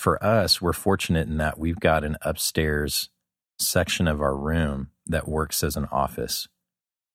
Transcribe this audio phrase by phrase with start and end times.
[0.00, 3.10] for us, we're fortunate in that we've got an upstairs
[3.58, 6.48] section of our room that works as an office,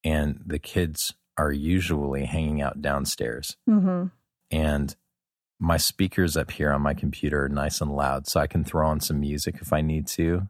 [0.04, 3.58] and the kids are usually hanging out downstairs.
[3.68, 4.06] Mm-hmm.
[4.52, 4.96] And
[5.60, 8.88] my speakers up here on my computer are nice and loud, so I can throw
[8.88, 10.48] on some music if I need to.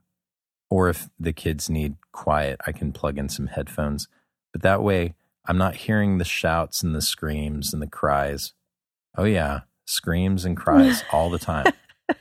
[0.69, 4.09] Or if the kids need quiet, I can plug in some headphones.
[4.51, 5.13] But that way,
[5.45, 8.53] I'm not hearing the shouts and the screams and the cries.
[9.17, 11.71] Oh, yeah, screams and cries all the time.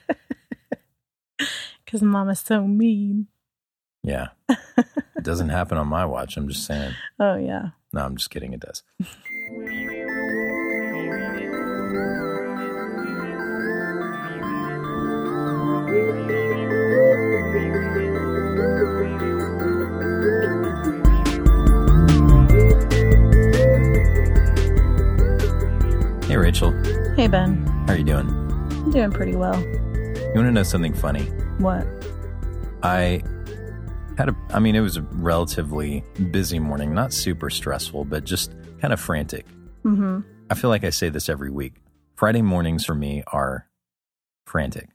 [1.84, 3.28] Because mama's so mean.
[4.02, 4.28] Yeah.
[4.48, 6.36] it doesn't happen on my watch.
[6.36, 6.92] I'm just saying.
[7.20, 7.68] Oh, yeah.
[7.92, 8.52] No, I'm just kidding.
[8.52, 8.82] It does.
[26.26, 26.72] Hey, Rachel.
[27.14, 27.64] Hey, Ben.
[27.86, 28.43] How are you doing?
[28.94, 29.60] Doing pretty well.
[29.60, 31.24] You want to know something funny?
[31.58, 31.84] What?
[32.84, 33.22] I
[34.16, 38.52] had a, I mean, it was a relatively busy morning, not super stressful, but just
[38.80, 39.46] kind of frantic.
[39.84, 40.20] Mm-hmm.
[40.48, 41.74] I feel like I say this every week.
[42.14, 43.68] Friday mornings for me are
[44.46, 44.90] frantic.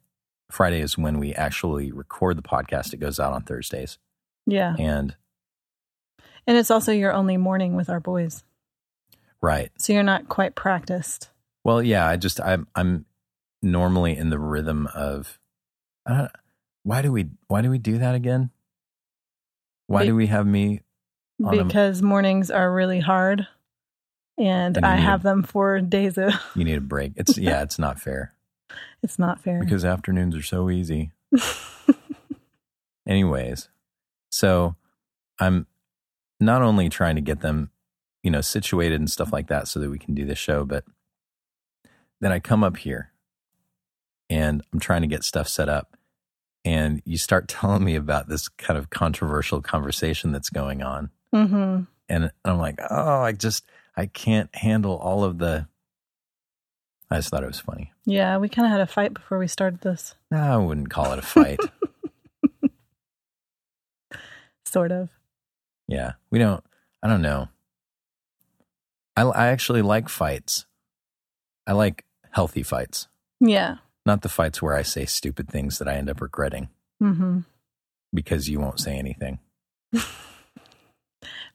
[0.49, 2.93] Friday is when we actually record the podcast.
[2.93, 3.97] It goes out on Thursdays.
[4.45, 4.75] Yeah.
[4.79, 5.15] And
[6.47, 8.45] And it's also your only morning with our boys.
[9.41, 9.71] right.
[9.77, 11.29] So you're not quite practiced.
[11.65, 13.05] Well, yeah, I just I'm I'm
[13.61, 15.39] normally in the rhythm of
[16.05, 16.31] I don't,
[16.83, 18.51] why do we why do we do that again?
[19.87, 20.81] Why Be- do we have me
[21.43, 23.47] on a- because mornings are really hard.
[24.37, 26.17] And And I have a- them for days.
[26.17, 27.13] Of, you need a break?
[27.17, 28.33] It's yeah, it's not fair
[29.01, 29.59] it's not fair.
[29.59, 31.11] because afternoons are so easy.
[33.07, 33.69] Anyways,
[34.31, 34.75] so
[35.39, 35.65] I'm
[36.39, 37.71] not only trying to get them,
[38.21, 40.85] you know, situated and stuff like that so that we can do the show, but
[42.21, 43.11] then I come up here
[44.29, 45.95] and I'm trying to get stuff set up.
[46.65, 51.09] And you start telling me about this kind of controversial conversation that's going on.
[51.33, 51.83] mm-hmm.
[52.11, 53.65] And I'm like, oh, I just,
[53.95, 55.67] I can't handle all of the.
[57.11, 57.91] I just thought it was funny.
[58.05, 60.15] Yeah, we kind of had a fight before we started this.
[60.31, 61.59] No, I wouldn't call it a fight.
[64.65, 65.09] Sort of.
[65.87, 66.63] Yeah, we don't.
[67.01, 67.49] I don't know.
[69.17, 70.65] I I actually like fights.
[71.65, 73.07] I like healthy fights,
[73.39, 73.77] Yeah.
[74.09, 76.69] Not the fights where I say stupid things that I end up regretting
[77.01, 77.39] Mm-hmm.
[78.13, 79.39] because you won't say anything.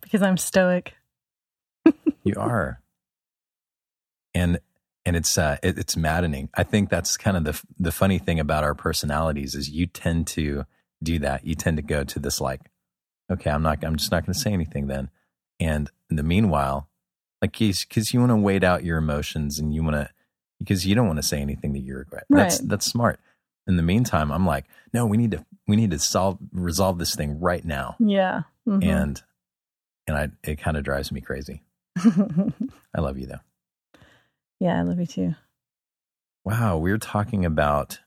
[0.01, 0.95] Because I'm stoic.
[2.23, 2.81] You are,
[4.35, 4.59] and
[5.05, 6.51] and it's uh it, it's maddening.
[6.55, 10.27] I think that's kind of the the funny thing about our personalities is you tend
[10.29, 10.65] to
[11.03, 11.47] do that.
[11.47, 12.61] You tend to go to this like,
[13.31, 13.83] okay, I'm not.
[13.85, 15.11] I'm just not going to say anything then.
[15.59, 16.89] And in the meanwhile,
[17.43, 20.11] like because you want to wait out your emotions and you want to
[20.65, 22.25] because you don't want to say anything that you regret.
[22.31, 22.69] That's Right.
[22.69, 23.21] that's smart.
[23.67, 27.15] In the meantime, I'm like, no, we need to we need to solve resolve this
[27.15, 27.97] thing right now.
[27.99, 28.43] Yeah.
[28.69, 28.85] Mhm.
[28.85, 29.23] And
[30.07, 31.63] and I it kind of drives me crazy.
[31.97, 33.41] I love you though.
[34.61, 35.35] yeah, I love you too.
[36.45, 38.01] Wow, we're talking about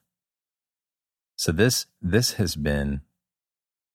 [1.38, 3.01] so this this has been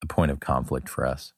[0.03, 1.33] a point of conflict for us.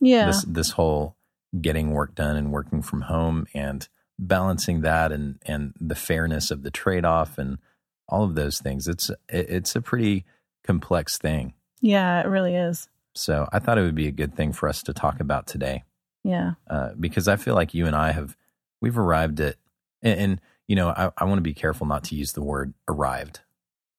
[0.00, 0.26] Yeah.
[0.26, 1.16] This this whole
[1.60, 3.88] getting work done and working from home and
[4.18, 7.58] balancing that and and the fairness of the trade-off and
[8.08, 8.88] all of those things.
[8.88, 10.24] It's it's a pretty
[10.64, 11.54] complex thing.
[11.80, 12.88] yeah, it really is.
[13.14, 15.84] So I thought it would be a good thing for us to talk about today.
[16.24, 16.54] Yeah.
[16.68, 18.36] uh, because I feel like you and I have
[18.82, 19.56] we've arrived at
[20.02, 22.74] and, and you know I, I want to be careful not to use the word
[22.86, 23.40] arrived.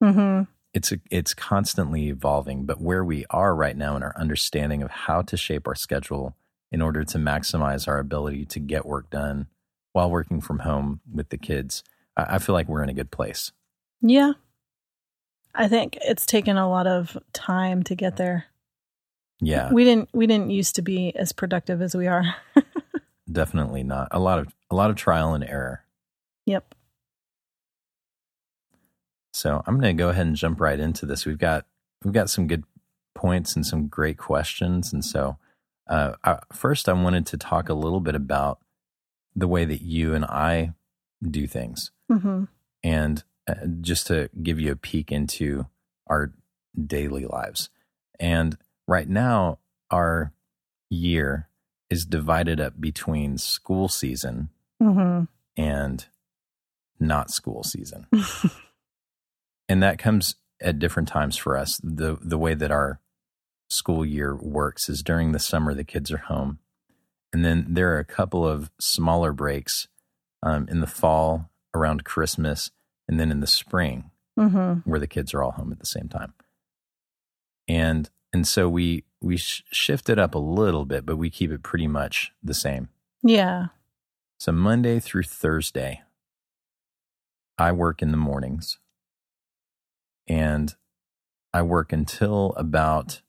[0.04, 0.44] Mm-hmm.
[0.74, 4.92] It's a, it's constantly evolving, but where we are right now in our understanding of
[4.92, 6.36] how to shape our schedule
[6.72, 9.48] in order to maximize our ability to get work done
[10.00, 11.84] while working from home with the kids,
[12.16, 13.52] I, I feel like we're in a good place.
[14.02, 14.32] Yeah.
[15.54, 18.46] I think it's taken a lot of time to get there.
[19.42, 22.24] Yeah, We didn't we didn't used to be as productive as we are.
[23.32, 25.86] definitely not a lot of a lot of trial and error.
[26.46, 26.76] yep.
[29.34, 31.26] So I'm going to go ahead and jump right into this.
[31.26, 31.66] We've got
[32.04, 32.64] we've got some good
[33.16, 35.38] points and some great questions, and so
[35.88, 38.60] uh, I, first I wanted to talk a little bit about
[39.40, 40.74] the way that you and I
[41.22, 42.46] do things, Mm-hmm.
[42.84, 45.66] and uh, just to give you a peek into
[46.08, 46.32] our
[46.80, 47.70] daily lives.
[48.20, 48.58] And
[48.88, 49.60] right now,
[49.92, 50.34] our
[50.90, 51.48] year
[51.90, 54.50] is divided up between school season
[54.82, 55.26] Mm-hmm.
[55.62, 56.06] and
[57.00, 58.08] not school season.
[59.70, 61.80] and that comes at different times for us.
[61.84, 63.00] The the way that our
[63.70, 66.60] school year works is during the summer the kids are home.
[67.32, 69.88] And then there are a couple of smaller breaks
[70.42, 72.72] um, in the fall around Christmas
[73.08, 74.90] and then in the spring Mm-hmm.
[74.90, 76.34] where the kids are all home at the same time.
[77.68, 81.52] And and so we we sh- shift it up a little bit, but we keep
[81.52, 82.88] it pretty much the same.
[83.22, 83.66] Yeah.
[84.40, 86.04] So Monday through Thursday,
[87.58, 88.80] I work in the mornings,
[90.26, 90.74] and
[91.54, 93.22] I work until about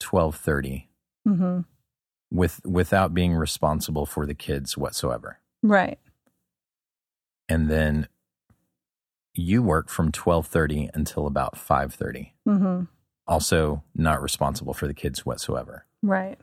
[0.00, 0.88] twelve thirty,
[1.26, 1.60] Mm-hmm.
[2.30, 5.38] With without being responsible for the kids whatsoever.
[5.62, 5.98] Right.
[7.48, 8.08] And then
[9.34, 12.34] you work from twelve thirty until about five thirty.
[12.46, 12.84] Mm-hmm.
[13.26, 15.84] Also, not responsible for the kids whatsoever.
[16.02, 16.38] Right.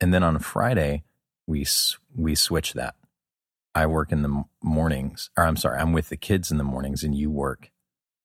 [0.00, 1.04] And then on a Friday,
[1.46, 1.66] we
[2.14, 2.94] we switch that.
[3.74, 7.04] I work in the mornings, or I'm sorry, I'm with the kids in the mornings,
[7.04, 7.70] and you work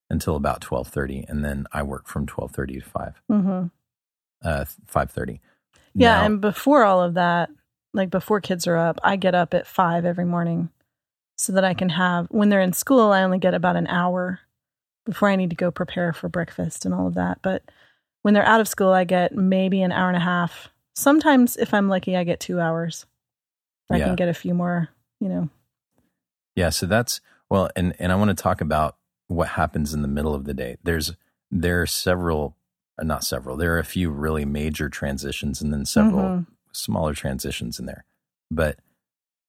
[0.09, 3.67] until about twelve thirty, and then I work from twelve thirty to five Mm-hmm.
[4.43, 5.41] uh five thirty.
[5.95, 7.49] Yeah, and before all of that,
[7.93, 10.69] like before kids are up, I get up at five every morning
[11.37, 14.39] so that I can have when they're in school, I only get about an hour
[15.05, 17.39] before I need to go prepare for breakfast and all of that.
[17.41, 17.63] But
[18.21, 20.69] when they're out of school, I get maybe an hour and a half.
[20.95, 23.05] Sometimes if I'm lucky, I get two hours.
[23.91, 24.05] I Yeah.
[24.05, 24.89] can get a few more,
[25.19, 25.49] you know.
[26.55, 27.19] yeah, so that's
[27.49, 28.97] well, and and I want to talk about
[29.27, 30.77] what happens in the middle of the day.
[30.83, 31.13] There's
[31.51, 32.55] there are several,
[33.01, 33.57] not several.
[33.57, 36.47] There are a few really major transitions, and then several Mhm.
[36.71, 38.05] smaller transitions in there.
[38.51, 38.79] But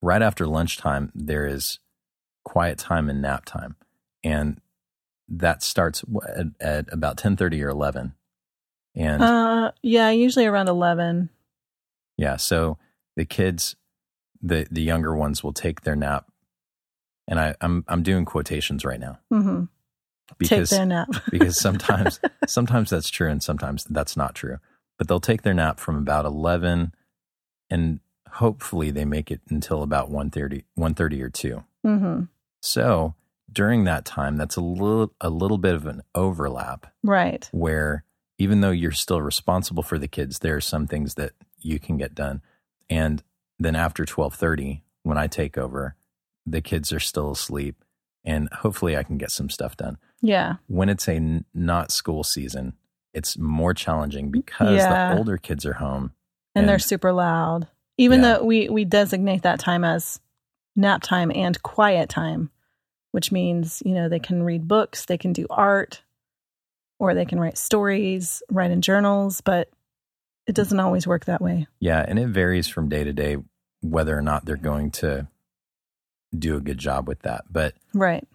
[0.03, 1.79] right after lunchtime, there is
[2.45, 3.77] quiet time and nap time.
[4.23, 4.61] And
[5.29, 6.05] that starts
[6.37, 8.15] at, at about 1030 or 11.
[8.95, 11.31] And Uh yeah, usually around 11.
[12.17, 12.79] yeah, so
[13.17, 13.77] the kids,
[14.43, 16.31] the, the younger ones will take their nap.
[17.27, 19.19] And I, I'm, I'm doing quotations right now
[20.33, 20.39] Mhm.
[20.39, 21.09] Take because, their nap.
[21.31, 24.59] because sometimes, sometimes that's true and sometimes that's not true.
[24.99, 26.95] But they'll take their nap from about 11
[27.71, 28.01] and
[28.31, 31.65] hopefully they make it until about 1.30, 1.30 or 2.
[31.87, 32.29] mhm.
[32.63, 33.15] So
[33.53, 37.49] during that time, that's a little a little bit of an overlap Right.
[37.53, 38.05] where
[38.39, 41.97] even though you're still responsible for the kids, there are some things that you can
[41.99, 42.41] get done.
[42.91, 43.23] And
[43.59, 45.95] then after twelve thirty, when I take over,
[46.47, 47.84] the kids are still asleep,
[48.25, 49.99] and hopefully I can get some stuff done.
[50.23, 50.55] Yeah.
[50.69, 52.75] When it's a n- not school season,
[53.13, 55.13] it's more challenging because Yeah.
[55.13, 56.13] the older kids are home.
[56.57, 57.67] and, they're super loud.
[57.99, 58.39] Even Yeah.
[58.39, 60.21] though we we designate that time as
[60.77, 62.51] nap time and quiet time,
[63.13, 66.03] which means you know they can read books, they can do art,
[67.01, 69.69] or they can write stories, write in journals, but
[70.47, 71.67] it doesn't always work that way.
[71.81, 73.37] Yeah, and it varies from day to day
[73.81, 75.27] whether or not they're going to
[76.39, 77.45] do a good job with that.
[77.51, 78.27] But Right.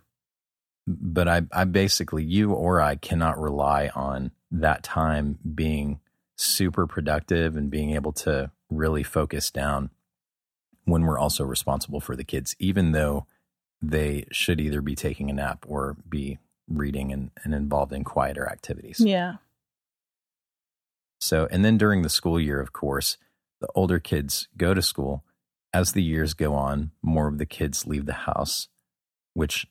[0.88, 6.00] but I, I basically you or I cannot rely on that time being
[6.36, 9.90] super productive and being able to really focus down
[10.86, 13.28] when we're also responsible for the kids, even though
[13.82, 18.48] they should either be taking a nap or be reading and, and involved in quieter
[18.50, 19.00] activities.
[19.00, 19.36] Yeah.
[21.20, 23.18] So, and then during the school year, of course,
[23.62, 25.24] the older kids go to school.
[25.74, 28.68] As the years go on, more of the kids leave the house,
[29.34, 29.68] which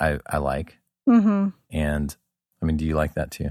[0.00, 0.78] I, I like.
[1.06, 2.16] hmm And
[2.62, 3.50] I mean, do you like that too?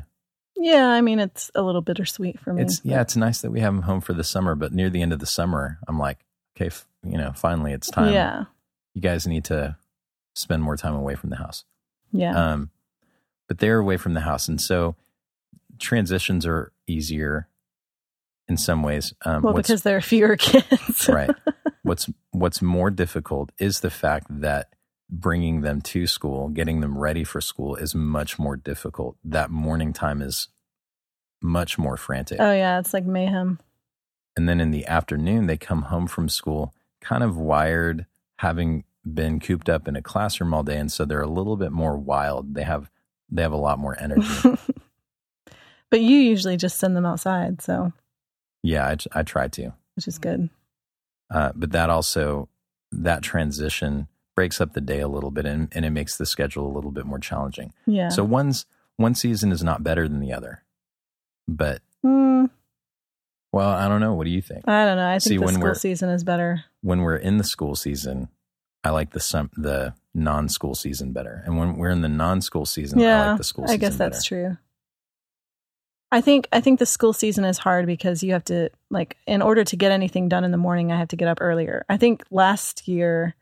[0.55, 0.88] Yeah.
[0.88, 2.63] I mean, it's a little bittersweet for me.
[2.63, 5.01] It's yeah, it's nice that we have them home for the summer, but near the
[5.01, 6.19] end of the summer, I'm like,
[6.57, 8.13] okay, f- you know, finally it's time.
[8.13, 8.45] Yeah.
[8.95, 9.75] You guys need to
[10.35, 11.65] spend more time away from the house.
[12.11, 12.35] Yeah.
[12.53, 12.71] Um,
[13.47, 14.95] but they're away from the house, and so
[15.79, 17.48] transitions are easier
[18.47, 19.13] in some ways.
[19.25, 21.07] Um, well, because there are fewer kids.
[21.09, 21.31] right.
[21.83, 24.69] What's what's more difficult is the fact that
[25.09, 29.17] bringing them to school, getting them ready for school is much more difficult.
[29.23, 30.47] That morning time is
[31.41, 32.39] much more frantic.
[32.39, 33.59] oh yeah, it's like mayhem.
[34.38, 38.05] and then in the afternoon they come home from school kind of wired
[38.38, 41.73] having been cooped up in a classroom all day and so they're a little bit
[41.73, 42.55] more wild.
[42.55, 42.89] They have
[43.29, 44.23] they have a lot more energy.
[45.89, 47.91] but you usually just send them outside, so
[48.63, 49.74] yeah, I, I try to.
[49.96, 50.50] which is good.
[51.29, 52.50] Uh, but that also
[52.91, 56.65] that transition breaks up the day a little bit and, and it makes the schedule
[56.67, 57.74] a little bit more challenging.
[57.86, 58.10] Yeah.
[58.10, 58.65] So one's
[58.98, 60.63] one season is not better than the other.
[61.48, 62.50] But Mm,
[63.51, 64.13] well, I don't know.
[64.13, 64.67] What do you think?
[64.67, 65.08] I don't know.
[65.08, 66.65] I think See, the when school season is better.
[66.82, 68.27] When we're in the school season,
[68.84, 71.41] I like the some the non school season better.
[71.46, 73.96] And when we're in the non school season, I Yeah, like the school I guess
[73.96, 74.48] that's better.
[74.50, 74.58] true.
[76.13, 79.41] I think I think the school season is hard because you have to like in
[79.41, 81.86] order to get anything done in the morning, I have to get up earlier.
[81.89, 83.36] I think last year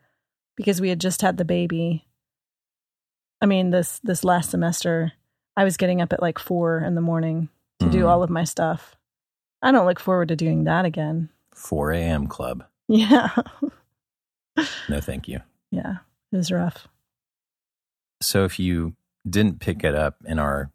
[0.56, 2.06] because we had just had the baby.
[3.40, 5.12] I mean this this last semester,
[5.56, 7.48] I was getting up at like four in the morning
[7.80, 8.08] to do Mhm.
[8.08, 8.96] all of my stuff.
[9.60, 11.28] I don't look forward to doing that again.
[11.54, 12.26] 4 a.m.
[12.26, 12.64] club.
[12.88, 13.28] Yeah,
[14.88, 15.40] No, thank you.
[15.70, 15.96] yeah,
[16.32, 16.88] it was rough.
[18.20, 18.94] so if you
[19.28, 20.70] didn't pick it up in our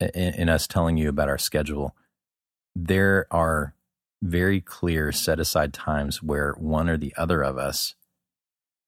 [0.00, 1.94] in, in us telling you about our schedule,
[2.74, 3.74] there are
[4.22, 7.94] very clear set aside times where one or the other of us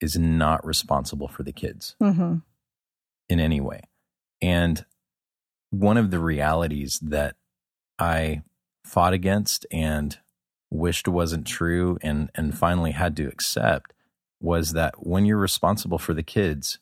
[0.00, 2.37] is not responsible for the kids Mm-hmm.
[3.28, 3.83] in any way.
[4.40, 4.85] And
[5.71, 7.37] one of the realities that
[7.99, 8.42] I
[8.85, 10.19] fought against and
[10.71, 13.92] wished wasn't true and, and finally had to accept
[14.40, 16.78] was that when you're responsible for the kids,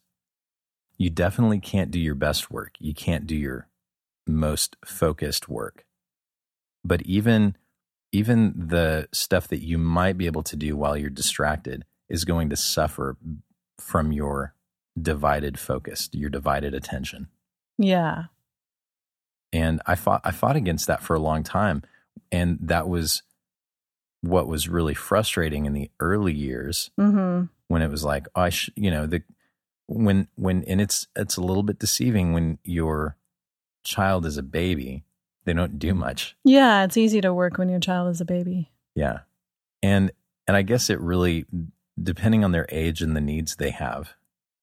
[0.97, 2.75] you definitely can't do your best work.
[2.79, 3.69] You can't do your
[4.27, 5.85] most focused work.
[6.85, 7.57] But even
[8.13, 12.51] even the stuff that you might be able to do while you're distracted is going
[12.51, 13.17] to suffer
[13.79, 14.55] from your
[15.01, 17.29] divided focus, your divided attention.
[17.79, 18.25] Yeah.
[19.53, 21.83] And I fought I fought against that for a long time.
[22.33, 23.23] And that was
[24.23, 27.47] what was really frustrating in the early years Mm-hmm.
[27.69, 29.23] when it was like, oh, I sh-, you know, the
[29.87, 33.17] when when and it's it's a little bit deceiving when your
[33.85, 35.05] child is a baby,
[35.45, 36.37] they don't do much.
[36.45, 36.85] Yeah.
[36.85, 38.71] It's easy to work when your child is a baby.
[38.95, 39.21] Yeah.
[39.83, 40.13] And
[40.47, 41.47] and I guess it really
[42.03, 44.15] depending on their age and the needs they have,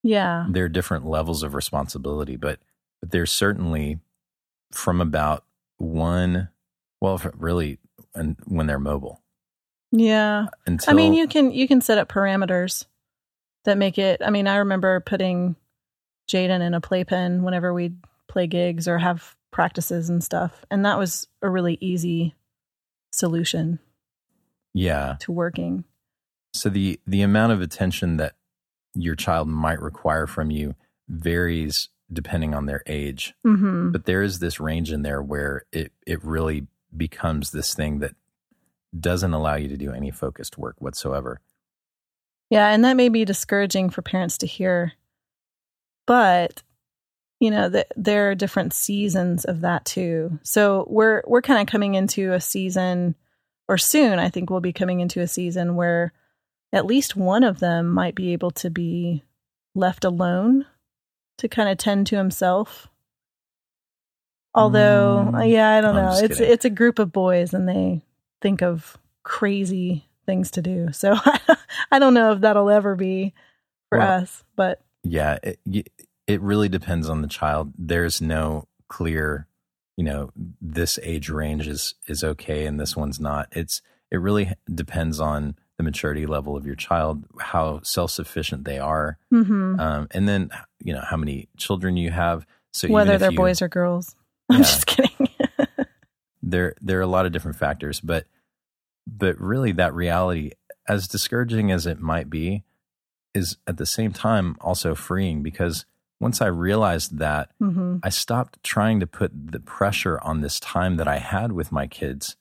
[0.03, 0.45] Yeah.
[0.49, 2.59] there are different levels of responsibility, but
[2.99, 3.99] but there's certainly
[4.71, 5.43] from about
[5.77, 6.49] one
[7.01, 7.77] well really
[8.15, 9.21] and when they're mobile
[9.91, 10.47] Yeah.
[10.65, 12.85] until I mean, you can you can set up parameters
[13.65, 14.21] that make it.
[14.23, 15.55] I mean, I remember putting
[16.29, 17.97] Jaden in a playpen whenever we'd
[18.37, 22.35] play gigs or have practices and stuff, and that was a really easy
[23.11, 23.79] solution
[24.75, 25.83] yeah to working.
[26.53, 28.35] So the the amount of attention that
[28.93, 30.75] your child might require from you
[31.09, 33.33] varies depending on their age.
[33.43, 37.97] hmm But there is this range in there where it it really becomes this thing
[37.99, 38.13] that
[38.97, 41.41] doesn't allow you to do any focused work whatsoever.
[42.51, 44.93] Yeah, and that may be discouraging for parents to hear,
[46.05, 46.61] but
[47.39, 50.39] you know that there are different seasons of that too.
[50.43, 53.15] So we're we're kind of coming into a season,
[53.67, 56.13] or soon I think we'll be coming into a season where
[56.73, 59.23] at least one of them might be able to be
[59.75, 60.65] left alone
[61.37, 62.87] to kind of tend to himself.
[64.55, 66.09] Although, Mm, yeah, I don't know.
[66.17, 66.51] It's kidding.
[66.51, 68.01] it's a group of boys, and they
[68.41, 70.91] think of crazy things to do.
[70.93, 71.15] So
[71.91, 73.33] I don't know if that'll ever be
[73.89, 75.59] for Well, us, but Yeah, it
[76.27, 77.73] it really depends on the child.
[77.77, 79.47] There's no clear,
[79.95, 80.31] you know,
[80.61, 83.47] this age range is is okay and this one's not.
[83.53, 83.81] It's
[84.11, 89.79] it really depends on the maturity level of your child, how self-sufficient they are, mhm.
[89.79, 92.45] um, and then you know how many children you have.
[92.73, 94.15] So whether they're you- boys or girls.
[94.49, 95.27] I'm just kidding.
[96.41, 98.25] there there are a lot of different factors, but
[99.05, 100.51] but really that reality,
[100.87, 102.63] as discouraging as it might be,
[103.33, 105.85] is at the same time also freeing because
[106.19, 110.97] once I realized that, hmm I stopped trying to put the pressure on this time
[110.97, 112.35] that I had with my kids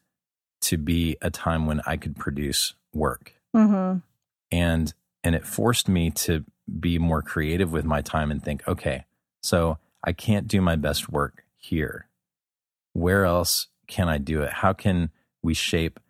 [0.62, 3.34] to be a time when I could produce work.
[3.54, 3.98] hmm
[4.50, 6.44] And and it forced me to
[6.80, 9.04] be more creative with my time and think, okay,
[9.42, 12.08] so I can't do my best work here.
[12.92, 14.52] Where else can I do it?
[14.52, 15.10] How can
[15.42, 16.00] we shape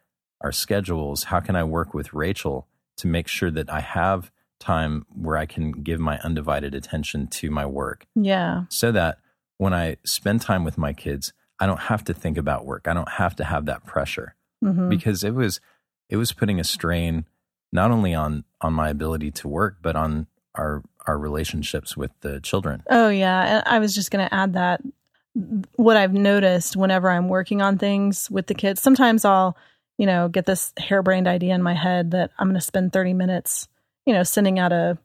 [0.41, 1.25] our schedules?
[1.25, 2.69] How can I work with Rachel
[2.99, 7.51] to make sure that I have time where I can give my undivided attention to
[7.51, 8.65] my work Yeah.
[8.69, 9.19] so that
[9.59, 12.87] when I spend time with my kids, I don't have to think about work.
[12.89, 15.61] I don't have to have that pressure hmm because it was
[16.09, 17.27] it was putting a strain
[17.73, 22.41] not only on on my ability to work but on our our relationships with the
[22.41, 22.83] children.
[22.91, 24.81] Oh yeah, I was just going to add that
[25.77, 29.57] what I've noticed whenever I'm working on things with the kids, sometimes I'll,
[29.99, 33.13] you know, get this harebrained idea in my head that I'm going to spend 30
[33.13, 33.69] minutes,
[34.07, 34.97] you know, sending out a,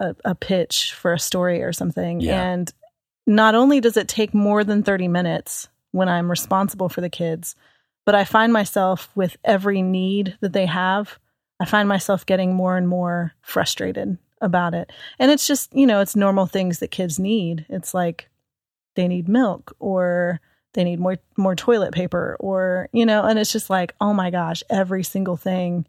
[0.00, 2.42] a a pitch for a story or something, Yeah.
[2.42, 2.72] and
[3.26, 7.56] not only does it take more than 30 minutes when I'm responsible for the kids,
[8.04, 11.18] but I find myself with every need that they have,
[11.60, 14.92] I find myself getting more and more frustrated about it.
[15.18, 17.64] And it's just, you know, it's normal things that kids need.
[17.70, 18.28] It's like
[18.96, 20.40] they need milk or
[20.74, 24.30] they need more more toilet paper or, you know, and it's just like, oh my
[24.30, 25.86] gosh, every single thing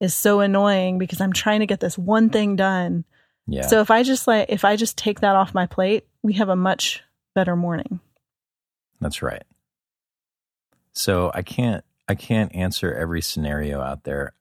[0.00, 3.04] is so annoying because I'm trying to get this one thing done.
[3.46, 3.66] Yeah.
[3.66, 6.48] So if I just like if I just take that off my plate, we have
[6.48, 7.02] a much
[7.34, 8.00] better morning.
[9.00, 9.44] That's right.
[10.92, 14.32] So I can't I can't answer every scenario out there.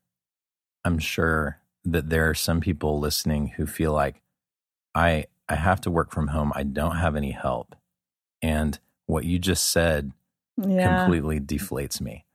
[0.83, 4.21] I'm sure that there are some people listening who feel like
[4.95, 6.51] I I have to work from home.
[6.55, 7.75] I don't have any help.
[8.41, 10.11] And what you just said
[10.57, 10.97] Yeah.
[10.97, 12.25] completely deflates me.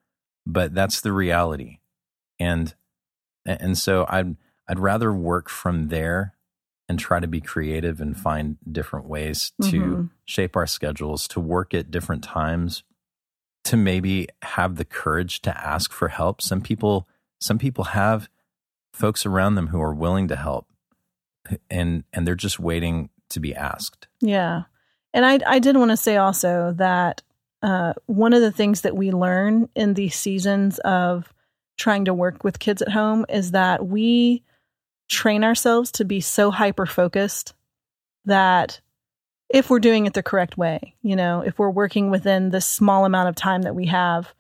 [0.47, 1.79] But that's the reality.
[2.41, 2.75] And
[3.45, 4.37] and so I'd
[4.69, 6.35] I'd rather work from there
[6.89, 10.11] and try to be creative and find different ways to Mhm.
[10.25, 12.83] shape our schedules, to work at different times,
[13.65, 16.43] to maybe have the courage to ask for help.
[16.43, 17.09] Some people
[17.41, 18.29] some people have
[18.93, 20.67] folks around them who are willing to help
[21.71, 24.07] and and they're just waiting to be asked.
[24.21, 24.65] Yeah.
[25.15, 27.23] And I, I did want to say also that
[27.63, 31.33] uh, one of the things that we learn in these seasons of
[31.77, 34.43] trying to work with kids at home is that we
[35.09, 37.55] train ourselves to be so hyper focused
[38.25, 38.81] that
[39.49, 43.05] if we're doing it the correct way, you know, if we're working within this small
[43.05, 44.35] amount of time that we have,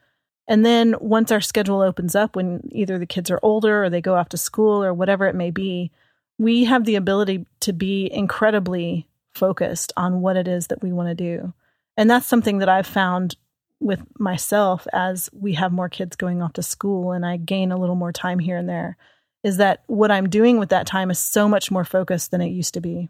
[0.48, 4.00] and then once our schedule opens up, when either the kids are older or they
[4.00, 5.90] go off to school or whatever it may be,
[6.38, 11.08] we have the ability to be incredibly focused on what it is that we want
[11.08, 11.52] to do.
[11.96, 13.36] And that's something that I've found
[13.82, 17.76] with myself as we have more kids going off to school and I gain a
[17.76, 18.96] little more time here and there
[19.42, 22.50] is that what I'm doing with that time is so much more focused than it
[22.50, 23.08] used to be.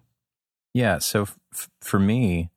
[0.72, 0.98] Yeah.
[0.98, 2.50] So f- for me,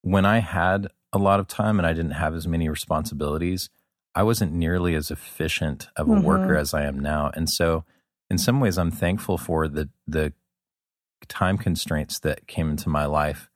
[0.00, 3.68] when I had a lot of time and I didn't have as many responsibilities,
[4.14, 6.22] I wasn't nearly as efficient of a Mhm.
[6.24, 7.30] worker as I am now.
[7.34, 7.84] And so,
[8.30, 10.32] in some ways, I'm thankful for the the
[11.28, 13.50] time constraints that came into my life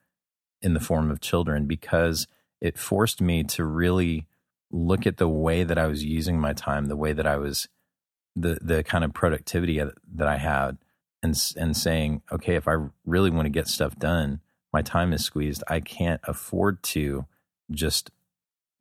[0.60, 2.26] in the form of children because
[2.64, 4.26] it forced me to really
[4.70, 7.68] look at the way that I was using my time, the way that I was
[8.34, 9.82] the the kind of productivity
[10.14, 10.78] that I had
[11.22, 14.40] and and saying, okay, if I really want to get stuff done,
[14.72, 15.62] my time is squeezed.
[15.68, 17.26] I can't afford to
[17.70, 18.10] just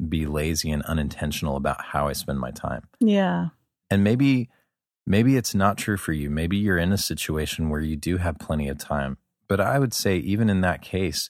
[0.08, 2.88] be lazy and unintentional about how I spend my time.
[3.02, 3.50] Yeah.
[3.92, 4.50] And maybe
[5.06, 6.30] maybe it's not true for you.
[6.30, 9.18] Maybe you're in a situation where you do have plenty of time.
[9.50, 11.30] But I would say even in that case,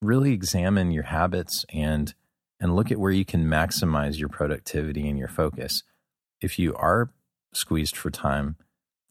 [0.00, 2.14] really examine your habits and
[2.58, 5.82] and look at where you can maximize your productivity and your focus.
[6.42, 7.10] If you are
[7.54, 8.56] squeezed for time,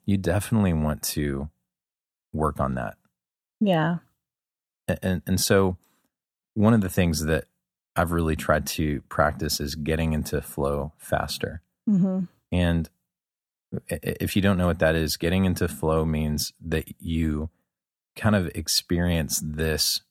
[0.05, 1.50] you definitely want to
[2.31, 2.98] work on that.
[3.60, 3.98] Yeah.
[5.01, 5.77] And, and so
[6.53, 7.46] one of the things that
[7.96, 11.62] I've really tried to practice is getting into flow faster.
[11.88, 12.21] hmm
[12.52, 12.89] And
[13.89, 17.49] if you don't know what that is, getting into flow means that you
[18.15, 20.02] kind of experience this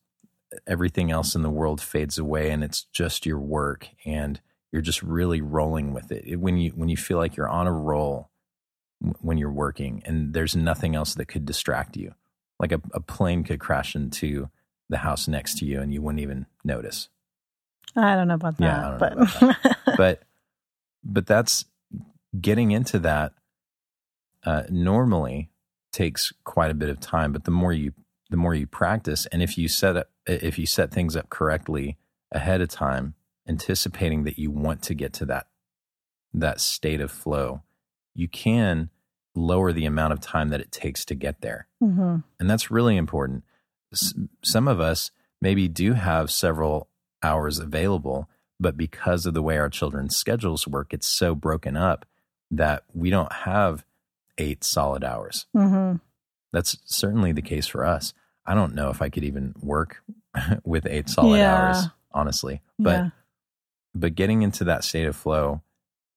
[0.66, 4.40] everything else in the world fades away and it's just your work and
[4.72, 6.24] you're just really rolling with it.
[6.26, 8.30] It- When you when you feel like you're on a roll
[9.00, 12.14] w- when you're working and there's nothing else that could distract you.
[12.60, 14.48] Like a, a plane could crash into
[14.88, 17.08] the house next to you and you wouldn't even notice.
[17.96, 18.64] I don't know about that.
[18.64, 20.22] Yeah, but know but
[21.04, 21.64] but that's
[22.40, 23.32] getting into that
[24.44, 25.50] uh, normally
[25.92, 27.92] takes quite a bit of time but the more you
[28.30, 31.96] the more you practice and if you set up if you set things up correctly
[32.32, 33.14] ahead of time
[33.48, 35.46] anticipating that you want to get to that
[36.34, 37.62] that state of flow
[38.14, 38.90] you can
[39.34, 42.96] lower the amount of time that it takes to get there hmm and that's really
[42.96, 43.42] important.
[43.92, 44.14] S-
[44.44, 45.10] some of us
[45.40, 46.88] maybe do have several
[47.22, 48.28] hours available,
[48.60, 52.06] but because of the way our children's schedules work, it's so broken up
[52.50, 53.84] that we don't have
[54.38, 55.46] eight solid hours.
[55.52, 55.94] hmm
[56.52, 58.14] That's certainly the case for us.
[58.46, 60.02] I don't know if I could even work
[60.64, 61.54] with eight solid Yeah.
[61.54, 62.62] hours, honestly.
[62.78, 63.10] But yeah.
[63.94, 65.62] but getting into that state of flow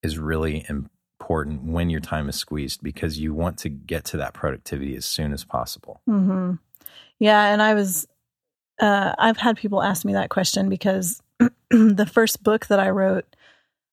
[0.03, 4.33] is really important when your time is squeezed because you want to get to that
[4.33, 6.01] productivity as soon as possible.
[6.05, 6.53] hmm
[7.19, 8.07] Yeah, and I was,
[8.79, 11.21] uh, I've had people ask me that question because
[11.69, 13.25] the first book that I wrote,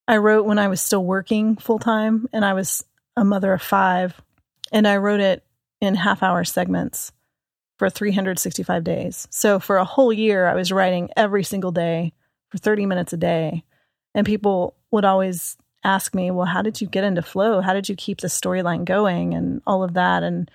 [0.07, 2.85] I wrote when I was still working full time, and I was
[3.17, 4.19] a mother of five,
[4.73, 5.45] and I wrote it
[5.81, 7.13] in half hour segments
[7.79, 9.29] for 365 days.
[9.31, 12.13] So for a whole year, I was writing every single day
[12.51, 13.63] for 30 minutes a day,
[14.15, 17.61] and people would always ask me, "Well, how did you get into flow?
[17.61, 20.51] How did you keep the storyline going?" and all of that, and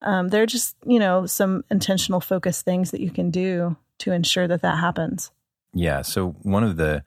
[0.00, 4.12] um, there are just you know some intentional focus things that you can do to
[4.12, 5.30] ensure that that happens
[5.74, 6.02] Yeah.
[6.02, 7.04] So one of the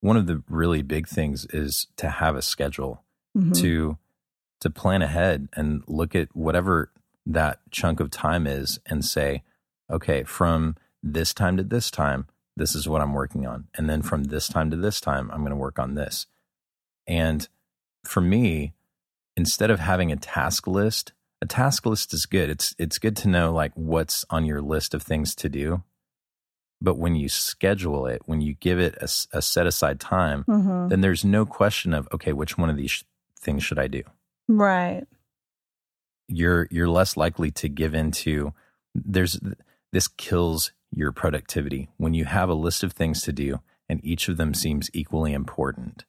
[0.00, 3.02] one of the really big things is to have a schedule
[3.36, 3.54] Mhm.
[3.60, 3.98] to
[4.60, 6.90] to plan ahead and look at whatever
[7.28, 9.42] that chunk of time is and say,
[9.90, 14.02] okay, from this time to this time, this is what I'm working on, and then
[14.02, 16.26] from this time to this time, I'm going to work on this.
[17.06, 17.46] And
[18.04, 18.72] for me,
[19.36, 22.50] instead of having a task list, a task list is good.
[22.50, 25.84] It's it's good to know like what's on your list of things to do.
[26.80, 30.88] But when you schedule it, when you give it a, a set aside time, Mhm.
[30.90, 33.02] then there's no question of okay, which one of these sh-
[33.38, 34.02] things should I do?
[34.48, 35.06] right
[36.28, 38.52] You're you're less likely to give into
[38.94, 39.40] there's
[39.92, 44.28] this kills your productivity when you have a list of things to do and each
[44.28, 46.04] of them seems equally important.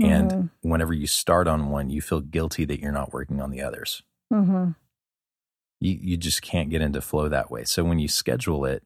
[0.00, 0.50] And Mhm.
[0.60, 4.02] whenever you start on one, you feel guilty that you're not working on the others.
[4.30, 4.70] hmm
[5.80, 7.64] you you just can't get into flow that way.
[7.64, 8.82] So when you schedule it,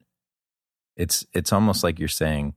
[0.96, 2.54] it's it's almost like you're saying,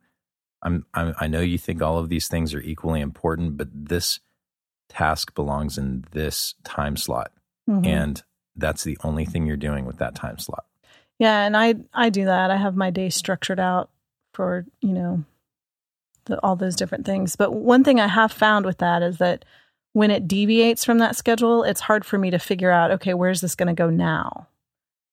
[0.63, 4.19] I'm, I'm I know you think all of these things are equally important, but this
[4.87, 7.31] task belongs in this time slot,
[7.69, 7.85] Mhm.
[7.85, 8.23] and
[8.55, 10.65] that's the only thing you're doing with that time slot.
[11.19, 12.49] Yeah, and I I do that.
[12.51, 13.89] I have my day structured out
[14.33, 15.23] for, you know,
[16.25, 17.35] the, all those different things.
[17.35, 19.45] But one thing I have found with that is that
[19.93, 23.41] when it deviates from that schedule, it's hard for me to figure out, okay, where's
[23.41, 24.47] this going to go now?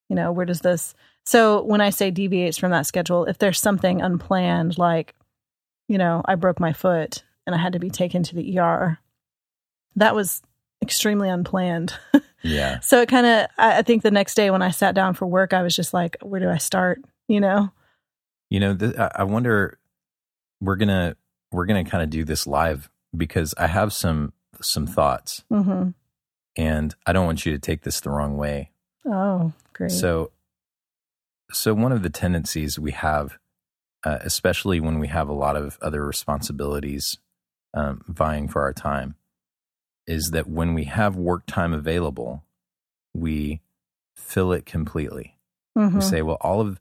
[0.08, 3.60] You know, where does this So when I say deviates from that schedule, if there's
[3.60, 5.14] something unplanned like,
[5.88, 8.98] you know, I broke my foot and I had to be taken to the ER,
[9.96, 10.42] that was
[10.82, 11.94] extremely unplanned.
[12.42, 15.14] Yeah, So it kind of, I I think the next day when I sat down
[15.14, 17.00] for work, I was just like, where do I start?
[17.26, 17.72] You know?
[18.50, 19.78] you know, th- I I wonder.
[20.60, 21.16] We're gonna
[21.50, 25.88] we're gonna kind of do this live because I have some some thoughts, hmm
[26.56, 28.70] and I don't want you to take this the wrong way.
[29.04, 29.90] Oh, great.
[29.90, 30.30] So,
[31.52, 33.38] so one of the tendencies we have,
[34.04, 37.18] uh, especially when we have a lot of other responsibilities
[37.74, 39.16] um, vying for our time,
[40.06, 42.44] is that when we have work time available,
[43.14, 43.60] we
[44.16, 45.36] fill it completely.
[45.76, 45.94] Mhm.
[45.94, 46.78] We say, well, all of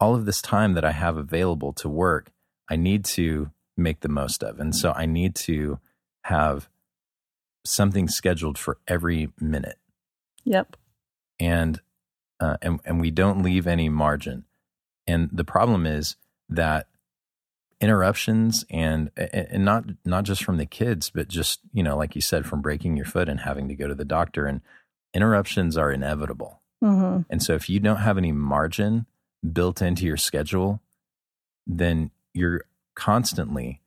[0.00, 2.30] all of this time that I have available to work,
[2.68, 5.78] I need to make the most of, and so I need to
[6.24, 6.68] have
[7.64, 9.78] something scheduled for every minute
[10.44, 10.76] Yep.
[11.40, 11.80] and
[12.40, 14.44] uh, and and we don't leave any margin.
[15.06, 16.16] And the problem is
[16.48, 16.88] that
[17.84, 22.22] interruptions and and not not just from the kids, but just you know, like you
[22.22, 24.62] said, from breaking your foot and having to go to the doctor, and
[25.12, 26.62] interruptions are inevitable.
[26.80, 29.06] hmm And so, if you don't have any margin
[29.52, 30.80] built into your schedule,
[31.66, 33.82] then you're constantly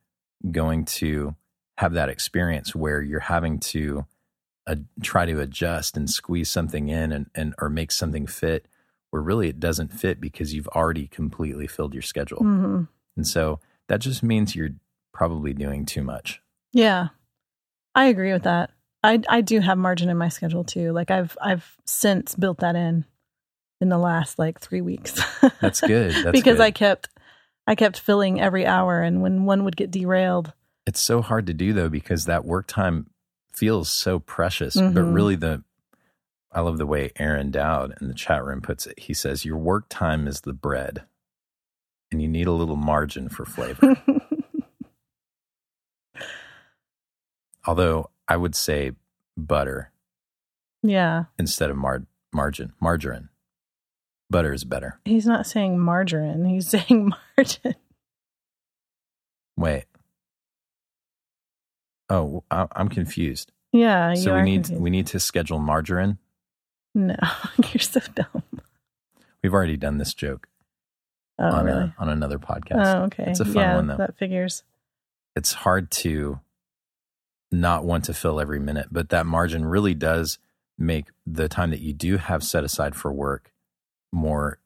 [0.50, 1.34] going to
[1.78, 4.06] have that experience where you're having to
[4.68, 8.66] uh, try to adjust and squeeze something in and, and or make something fit
[9.10, 12.38] where really it doesn't fit because you've already completely filled your schedule.
[12.38, 12.82] hmm
[13.16, 14.70] And so that just means you're
[15.12, 16.40] probably doing too much.
[16.72, 17.08] Yeah.
[17.94, 18.70] I agree with that.
[19.02, 20.92] I I do have margin in my schedule too.
[20.92, 23.04] Like I've I've since built that in
[23.80, 25.20] in the last like 3 weeks.
[25.60, 26.10] That's good.
[26.24, 26.64] That's because good.
[26.64, 27.08] I kept
[27.66, 30.52] I kept filling every hour and when one would get derailed.
[30.86, 33.10] It's so hard to do though because that work time
[33.52, 34.74] feels so precious.
[34.74, 35.14] But Mhm.
[35.14, 35.62] really, the
[36.52, 38.98] I love the way Aaron Dowd in the chat room puts it.
[39.00, 41.02] He says, "Your work time is the bread,
[42.10, 43.94] and you need a little margin for flavor."
[47.66, 48.92] Although I would say
[49.36, 49.92] butter
[50.82, 51.24] yeah.
[51.38, 53.28] instead of mar- margin, margarine.
[54.30, 55.00] Butter is better.
[55.04, 56.44] He's not saying margarine.
[56.44, 57.74] He's saying margin.
[59.56, 59.84] Wait.
[62.10, 63.52] Oh, I- I'm confused.
[63.72, 64.82] Yeah, So we need confused.
[64.82, 66.18] we need to schedule margarine.
[66.94, 67.16] No,
[67.72, 68.42] you're so dumb.
[69.42, 70.48] We've already done this joke
[71.38, 71.82] Oh, on really?
[71.84, 72.96] a, on another podcast.
[72.96, 73.24] Oh, okay.
[73.28, 73.96] It's a fun yeah, one, though.
[73.96, 74.64] That figures.
[75.36, 76.40] It's hard to
[77.52, 80.38] not want to fill every minute, but that margin really does
[80.76, 83.52] make the time that you do have set aside for work
[84.12, 84.58] more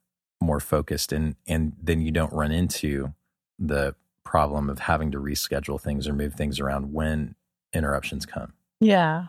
[0.43, 3.15] more focused and and then you don't run into
[3.59, 7.35] the problem of having to reschedule things or move things around when
[7.73, 8.53] interruptions come.
[8.81, 9.27] Yeah.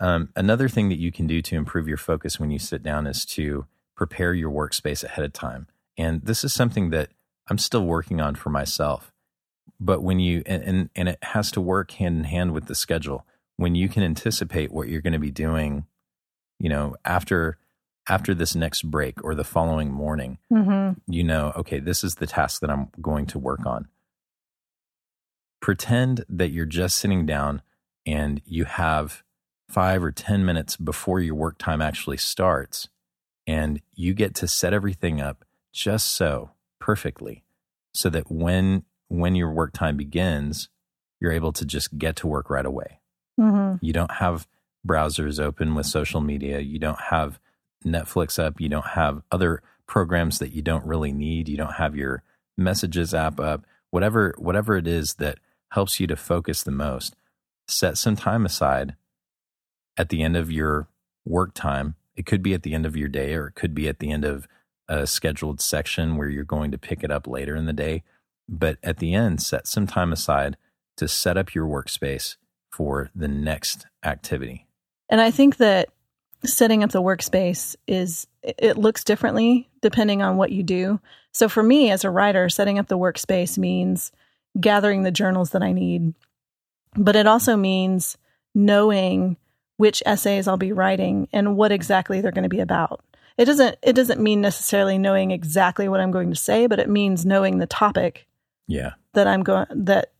[0.00, 3.06] Um, another thing that you can do to improve your focus when you sit down
[3.06, 3.66] is to
[4.06, 5.66] prepare your workspace ahead of time.
[5.96, 7.08] And this is something that
[7.48, 9.10] I'm still working on for myself.
[9.80, 12.74] But when you, and, and, and it has to work hand in hand with the
[12.74, 13.24] schedule,
[13.56, 15.86] when you can anticipate what you're going to be doing,
[16.58, 17.56] you know, after,
[18.06, 22.26] after this next break or the following morning, hmm you know, okay, this is the
[22.26, 23.88] task that I'm going to work on.
[25.62, 27.62] Pretend that you're just sitting down
[28.04, 29.22] and you have
[29.70, 32.88] five or 10 minutes before your work time actually starts,
[33.46, 37.44] and you get to set everything up just so perfectly
[37.92, 40.68] so that when when your work time begins
[41.20, 43.00] you're able to just get to work right away
[43.38, 44.46] hmm you don't have
[44.86, 46.60] browsers open with social media.
[46.60, 47.38] You don't have
[47.84, 48.60] Netflix up.
[48.60, 51.48] You don't have other programs that you don't really need.
[51.48, 52.22] You don't have your
[52.56, 53.64] messages app up.
[53.90, 55.38] Whatever whatever it is that
[55.70, 57.16] helps you to focus the most,
[57.68, 58.94] set some time aside
[59.96, 60.88] at the end of your
[61.24, 61.94] work time.
[62.16, 64.10] It could be at the end of your day or it could be at the
[64.10, 64.46] end of
[64.88, 68.02] a scheduled section where you're going to pick it up later in the day.
[68.48, 70.56] But at the end, set some time aside
[70.96, 72.36] to set up your workspace
[72.70, 74.66] for the next activity.
[75.08, 75.88] And I think that
[76.44, 81.00] setting up the workspace is it looks differently depending on what you do.
[81.32, 84.12] So for me as a writer, setting up the workspace means
[84.60, 86.14] gathering the journals that I need.
[86.96, 88.18] But it also means
[88.54, 89.36] knowing
[89.76, 93.04] which essays I'll be writing and what exactly they're going to be about.
[93.36, 96.88] It doesn't it doesn't mean necessarily knowing exactly what I'm going to say, but it
[96.88, 98.26] means knowing the topic
[98.68, 98.92] Yeah.
[99.14, 100.12] that I'm going that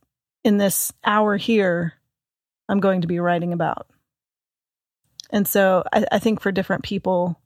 [0.43, 1.95] in this hour here
[2.69, 3.87] I'm going to be writing about.
[5.31, 7.39] And so I, I think for different people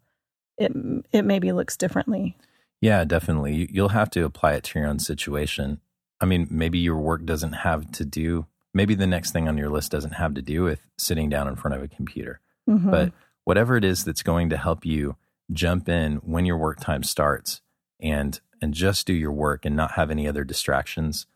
[0.56, 0.72] it
[1.12, 2.36] it maybe looks differently.
[2.80, 3.54] Yeah, definitely.
[3.54, 5.80] You- You'll have to apply it to your own situation.
[6.20, 9.70] I mean, maybe your work doesn't have to do, maybe the next thing on your
[9.70, 12.40] list doesn't have to do with sitting down in front of a computer.
[12.68, 12.90] Mhm.
[12.90, 13.12] But
[13.44, 15.16] whatever it is that's going to help you
[15.52, 17.60] jump in when your work time starts
[18.00, 21.26] and and just do your work and not have any other distractions,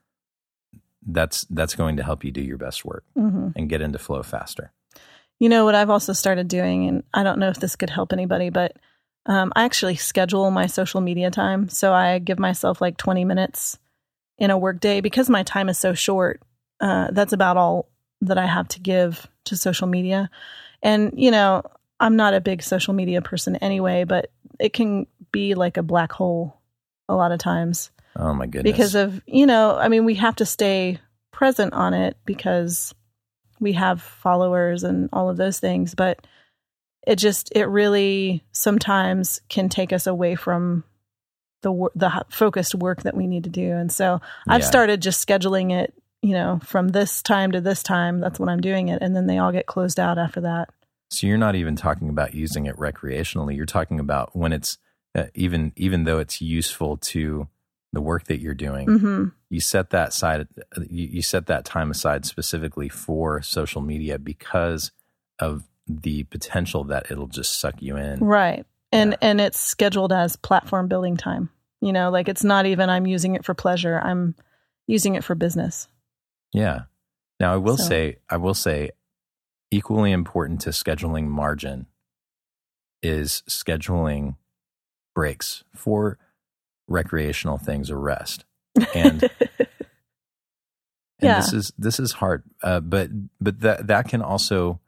[1.06, 3.52] that's that's going to help you do your best work Mhm.
[3.56, 4.72] and get into flow faster.
[5.38, 8.12] You know what I've also started doing, and I don't know if this could help
[8.12, 8.76] anybody, but
[9.26, 11.68] um, I actually schedule my social media time.
[11.68, 13.78] So I give myself like 20 minutes
[14.38, 16.40] in a workday because my time is so short.
[16.82, 17.88] Uh, that's about all
[18.20, 20.28] that I have to give to social media.
[20.82, 21.62] And, you know,
[22.00, 26.12] I'm not a big social media person anyway, but it can be like a black
[26.12, 26.60] hole
[27.08, 28.72] a lot of times Oh my goodness.
[28.72, 30.98] because of you know i mean we have to stay
[31.32, 32.94] present on it because
[33.60, 36.24] we have followers and all of those things but
[37.06, 40.84] it just it really sometimes can take us away from
[41.62, 44.66] the the focused work that we need to do and so i've Yeah.
[44.66, 45.92] started just scheduling it
[46.22, 49.26] you know from this time to this time that's when i'm doing it and then
[49.26, 50.70] they all get closed out after that
[51.10, 53.54] So you're not even talking about using it recreationally.
[53.56, 54.78] You're talking about when it's
[55.14, 57.48] uh, even even though it's useful to
[57.92, 58.86] the work that you're doing.
[58.88, 60.46] hmm You set that side
[60.88, 64.90] you, you set that time aside specifically for social media because
[65.38, 68.20] of the potential that it'll just suck you in.
[68.20, 68.64] Right.
[68.92, 69.28] And Yeah.
[69.28, 71.50] and it's scheduled as platform building time.
[71.82, 74.00] You know, like it's not even I'm using it for pleasure.
[74.02, 74.34] I'm
[74.86, 75.88] using it for business.
[76.52, 76.82] Yeah.
[77.40, 78.90] Now I will So- say I will say
[79.70, 81.86] equally important to scheduling margin
[83.02, 84.36] is scheduling
[85.14, 86.18] breaks for
[86.88, 88.44] recreational things or rest.
[88.94, 89.22] And
[89.58, 89.68] and
[91.20, 91.36] Yeah.
[91.40, 93.10] this is this is hard uh, but
[93.40, 94.80] but that that can also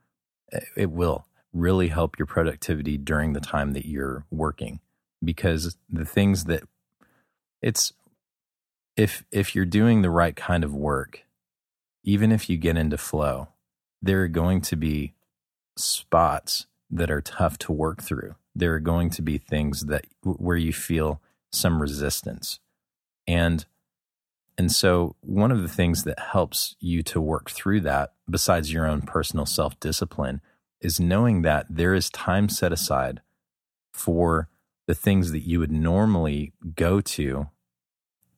[0.76, 4.80] it will really help your productivity during the time that you're working
[5.22, 6.62] because the things that
[7.62, 7.92] it's
[8.96, 11.23] if if you're doing the right kind of work
[12.04, 13.48] even if you get into flow
[14.04, 15.14] there are going to be
[15.76, 18.34] spots that are tough to work through.
[18.54, 22.60] There are going to be things that where you feel some resistance.
[23.26, 23.64] And
[24.56, 28.86] and so, one of the things that helps you to work through that, besides your
[28.86, 30.42] own personal self discipline,
[30.80, 33.20] is knowing that there is time set aside
[33.92, 34.48] for
[34.86, 37.48] the things that you would normally go to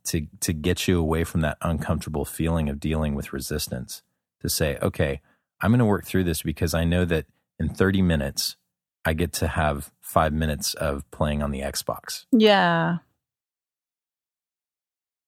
[0.07, 4.03] to to get you away from that uncomfortable feeling of dealing with resistance.
[4.43, 5.21] To say, okay,
[5.61, 7.27] I'm going to work through this because I know that
[7.59, 8.57] in 30 minutes
[9.05, 12.27] I get to have five minutes of playing on the Xbox.
[12.33, 12.99] yeah.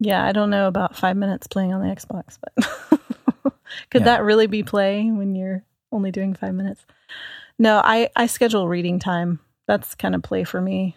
[0.01, 3.53] Yeah, I don't know about five minutes playing on the Xbox, but
[3.91, 4.05] could Yeah.
[4.05, 6.85] that really be play when you're only doing five minutes?
[7.59, 9.41] No, I, I schedule reading time.
[9.67, 10.97] That's kind of play for me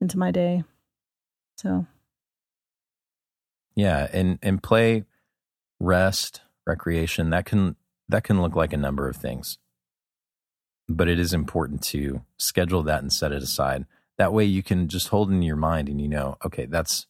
[0.00, 0.64] into my day.
[1.58, 1.86] So
[3.78, 5.04] Yeah, and and play,
[5.78, 7.76] rest, recreation that can
[8.08, 9.56] that can look like a number of things.
[10.88, 13.86] But it is important to schedule that and set it aside.
[14.16, 17.06] That way you can just hold in your mind and you know, okay, that's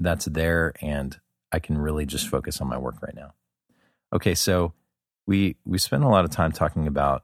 [0.00, 1.20] that's there and
[1.52, 3.34] I can really just focus on my work right now.
[4.12, 4.72] Okay, so
[5.28, 7.22] we we spent a lot of time talking about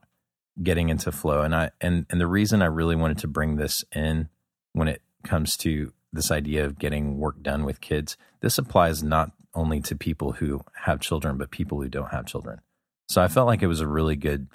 [0.62, 3.84] getting into flow and I and and the reason I really wanted to bring this
[3.92, 4.28] in
[4.72, 9.32] when it comes to this idea of getting work done with kids, this applies not
[9.54, 12.60] only to people who have children, but people who don't have children.
[13.08, 14.48] So I felt like it was a really good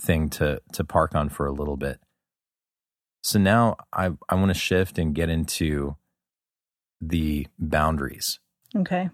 [0.00, 2.00] thing to to park on for a little bit.
[3.22, 5.96] So now I I want to shift and get into
[7.00, 8.40] the boundaries.
[8.76, 9.10] okay.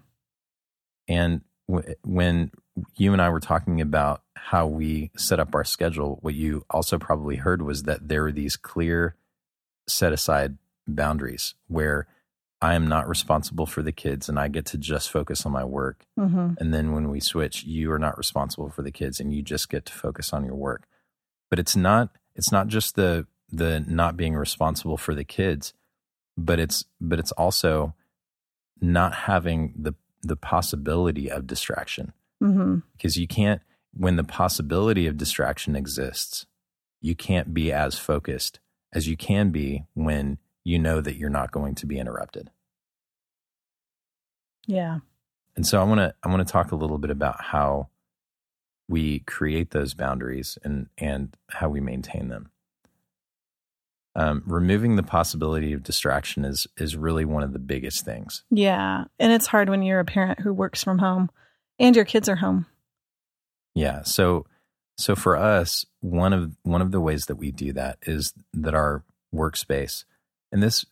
[1.07, 2.51] And w- when
[2.95, 6.97] you and I were talking about how we set up our schedule, what you also
[6.97, 9.15] probably heard was that there are these clear
[9.87, 12.07] set aside boundaries where
[12.61, 15.63] I am not responsible for the kids and I get to just focus on my
[15.63, 16.05] work.
[16.17, 19.41] hmm And then when we switch, you are not responsible for the kids and you
[19.41, 20.87] just get to focus on your work.
[21.49, 25.73] But it's not it's not just the the not being responsible for the kids,
[26.37, 27.95] but it's but it's also
[28.79, 33.61] not having the the possibility of distraction hmm because you can't
[33.93, 36.45] when the possibility of distraction exists
[37.01, 38.59] you can't be as focused
[38.93, 42.49] as you can be when you know that you're not going to be interrupted
[44.67, 44.99] Yeah.
[45.55, 47.89] and so i want to i want to talk a little bit about how
[48.87, 52.51] we create those boundaries and and how we maintain them.
[54.13, 58.43] Um, removing the possibility of distraction is is really one of the biggest things.
[58.49, 59.05] Yeah.
[59.17, 61.29] And it's hard when you're a parent who works from home
[61.79, 62.65] and your kids are home.
[63.75, 64.01] Yeah.
[64.03, 64.45] So
[64.97, 68.75] so for us, one of one of the ways that we do that is that
[68.75, 70.03] our workspace,
[70.51, 70.85] and this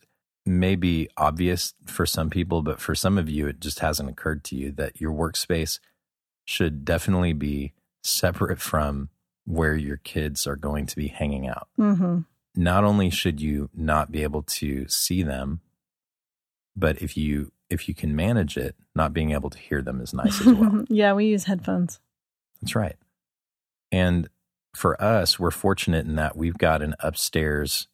[0.46, 4.42] may be obvious for some people, but for some of you, it just hasn't occurred
[4.44, 5.78] to you that your workspace
[6.44, 9.10] should definitely be separate from
[9.44, 11.68] where your kids are going to be hanging out.
[11.78, 12.20] Mm-hmm.
[12.56, 15.60] Not only should you not be able to see them,
[16.76, 20.12] but if you if you can manage it, not being able to hear them is
[20.12, 20.84] nice as well.
[20.88, 22.00] yeah, we use headphones.
[22.60, 22.96] That's right.
[23.92, 24.28] And
[24.74, 27.86] for us, we're fortunate in that we've got an upstairs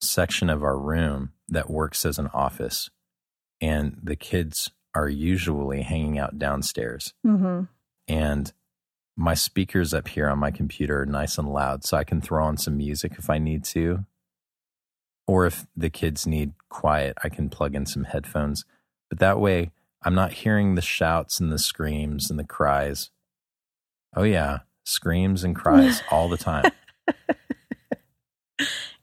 [0.00, 2.90] section of our room that works as an office,
[3.60, 7.14] and the kids are usually hanging out downstairs.
[7.26, 7.64] Mm-hmm.
[8.08, 8.52] And
[9.16, 12.44] my speakers up here on my computer are nice and loud, so I can throw
[12.44, 14.04] on some music if I need to.
[15.26, 18.64] Or if the kids need quiet, I can plug in some headphones.
[19.08, 19.70] But that way,
[20.02, 23.10] I'm not hearing the shouts and the screams and the cries.
[24.14, 26.70] Oh, yeah, screams and cries all the time.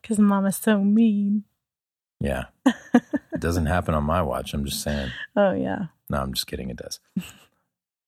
[0.02, 1.44] Because mama's so mean.
[2.20, 2.46] Yeah.
[2.66, 4.54] it doesn't happen on my watch.
[4.54, 5.12] I'm just saying.
[5.36, 5.86] Oh, yeah.
[6.10, 6.70] No, I'm just kidding.
[6.70, 7.00] It does.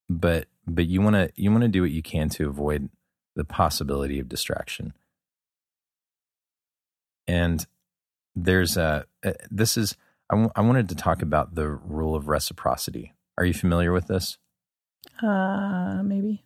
[0.09, 2.89] but but you want to you want to do what you can to avoid
[3.35, 4.93] the possibility of distraction.
[7.27, 7.65] And
[8.35, 9.95] there's a uh, this is
[10.29, 13.13] I, w- I wanted to talk about the rule of reciprocity.
[13.37, 14.37] Are you familiar with this?
[15.21, 16.43] Uh, maybe.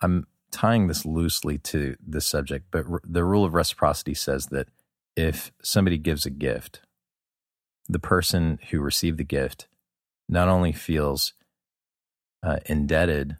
[0.00, 4.68] I'm tying this loosely to this subject, but r- the rule of reciprocity says that
[5.16, 6.82] if somebody gives a gift,
[7.88, 9.66] the person who received the gift
[10.28, 11.32] not only feels
[12.42, 13.38] uh, indebted,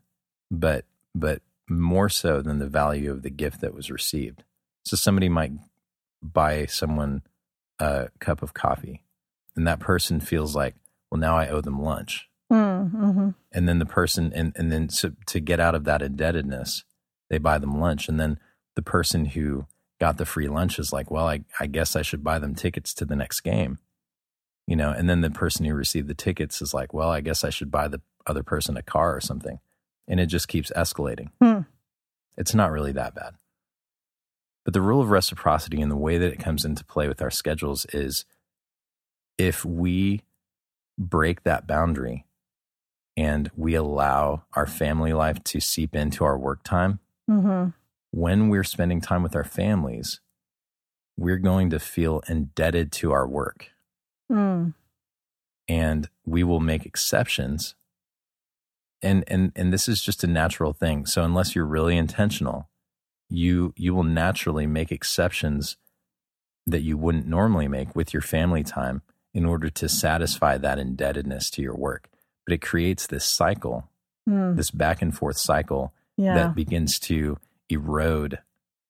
[0.51, 4.45] but but more so than the value of the gift that was received.
[4.85, 5.53] So somebody might
[6.23, 7.23] buy someone
[7.79, 9.05] a cup of coffee,
[9.57, 10.75] and that person feels like,
[11.11, 12.29] well, now I owe them lunch.
[12.51, 13.31] Mm-hmm.
[13.53, 16.85] And then the person, and and then to, to get out of that indebtedness,
[17.33, 18.39] they buy them lunch, and then
[18.77, 19.65] the person who
[19.99, 22.93] got the free lunch is like, well, I, I guess I should buy them tickets
[22.95, 23.79] to the next game.
[24.67, 27.43] You know, and then the person who received the tickets is like, well, I guess
[27.43, 29.61] I should buy the other person a car or something.
[30.07, 31.31] And it just keeps escalating.
[31.41, 31.61] Hmm.
[32.37, 33.35] It's not really that bad.
[34.67, 37.31] But the rule of reciprocity and the way that it comes into play with our
[37.31, 38.27] schedules is
[39.39, 40.21] if we
[40.99, 42.27] break that boundary
[43.17, 47.01] and we allow our family life to seep into our work time,
[47.33, 47.71] Mm-hmm.
[48.11, 50.21] when we're spending time with our families,
[51.17, 53.71] we're going to feel indebted to our work
[54.31, 54.73] Mm.
[55.69, 57.75] and we will make exceptions.
[59.03, 61.07] And, and, and this is just a natural thing.
[61.07, 62.69] So unless you're really intentional,
[63.29, 65.77] you, you will naturally make exceptions
[66.67, 69.03] that you wouldn't normally make with your family time
[69.35, 72.09] in order to satisfy that indebtedness to your work.
[72.47, 73.89] But it creates this cycle,
[74.29, 74.55] Mm.
[74.57, 75.93] this back and forth cycle
[76.23, 76.35] Yeah.
[76.35, 78.39] that begins to erode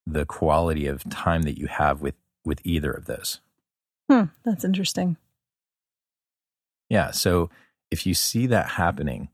[0.06, 2.14] the quality of time that you have with
[2.44, 3.40] with either of those.
[4.10, 4.24] Hmm.
[4.44, 5.16] That's interesting.
[6.88, 7.48] Yeah, so
[7.90, 9.28] if you see that happening,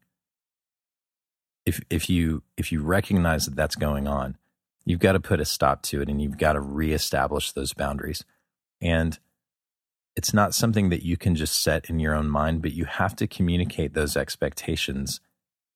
[1.67, 4.37] if if you if you recognize that that's going on,
[4.85, 8.25] you've got to put a stop to it and you've got to reestablish those boundaries.
[8.81, 9.19] And
[10.15, 13.15] it's not something that you can just set in your own mind, but you have
[13.17, 15.21] to communicate those expectations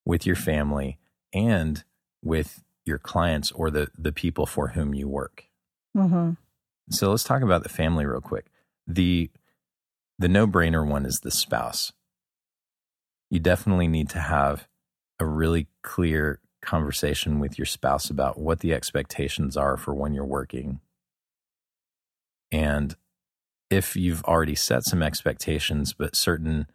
[0.05, 0.99] with your family
[1.33, 1.85] and
[2.23, 5.49] with your clients or the the people for whom you work.
[5.97, 6.33] Mm-hmm.
[6.91, 8.47] So let's talk about the family real quick.
[8.87, 9.31] The
[10.19, 11.93] the no-brainer one is the spouse.
[13.31, 14.69] You definitely need to have
[15.19, 20.25] a really clear conversation with your spouse about what the expectations are for when you're
[20.25, 20.81] working.
[22.53, 22.95] And
[23.71, 26.67] if you've already set some expectations but certain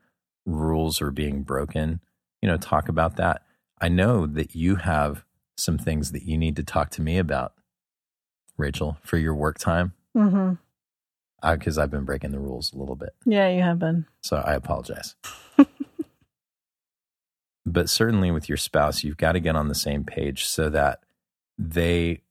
[0.45, 2.01] rules are being broken,
[2.41, 3.43] you know, talk about that.
[3.79, 5.23] I know that you have
[5.57, 7.53] some things that you need to talk to me about,
[8.57, 10.53] Rachel, for your work time, Mm-hmm.
[11.53, 13.13] because I've been breaking the rules a little bit.
[13.25, 14.05] Yeah, you have been.
[14.21, 15.15] So I apologize.
[17.65, 21.01] but certainly with your spouse, you've got to get on the same page so that
[21.57, 22.21] they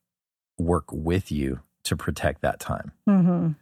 [0.58, 2.92] work with you to protect that time.
[3.08, 3.52] Mm-hmm.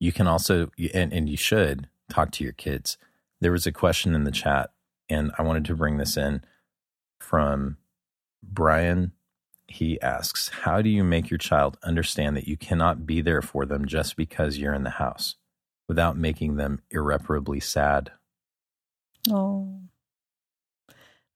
[0.00, 2.98] You can also, and, and you should talk to your kids.
[3.40, 4.70] There was a question in the chat,
[5.08, 6.42] and I wanted to bring this in
[7.20, 7.76] from
[8.48, 9.12] Brian.
[9.68, 13.66] He asks, How do you make your child understand that you cannot be there for
[13.66, 15.34] them just because you're in the house
[15.88, 18.12] without making them irreparably sad?
[19.28, 19.80] Oh.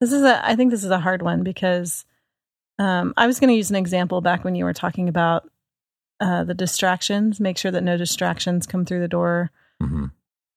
[0.00, 2.04] This is a I think this is a hard one because
[2.78, 5.50] um, I was going to use an example back when you were talking about
[6.20, 7.38] uh, the distractions.
[7.40, 9.50] Make sure that no distractions come through the door.
[9.80, 10.06] hmm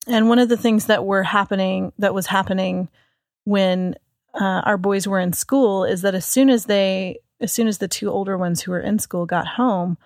[0.07, 2.89] And one of the things that were happening, that was happening
[3.45, 3.95] when
[4.33, 7.77] uh, our boys were in school, is that as soon as they, as soon as
[7.77, 9.97] the two older ones who were in school got home,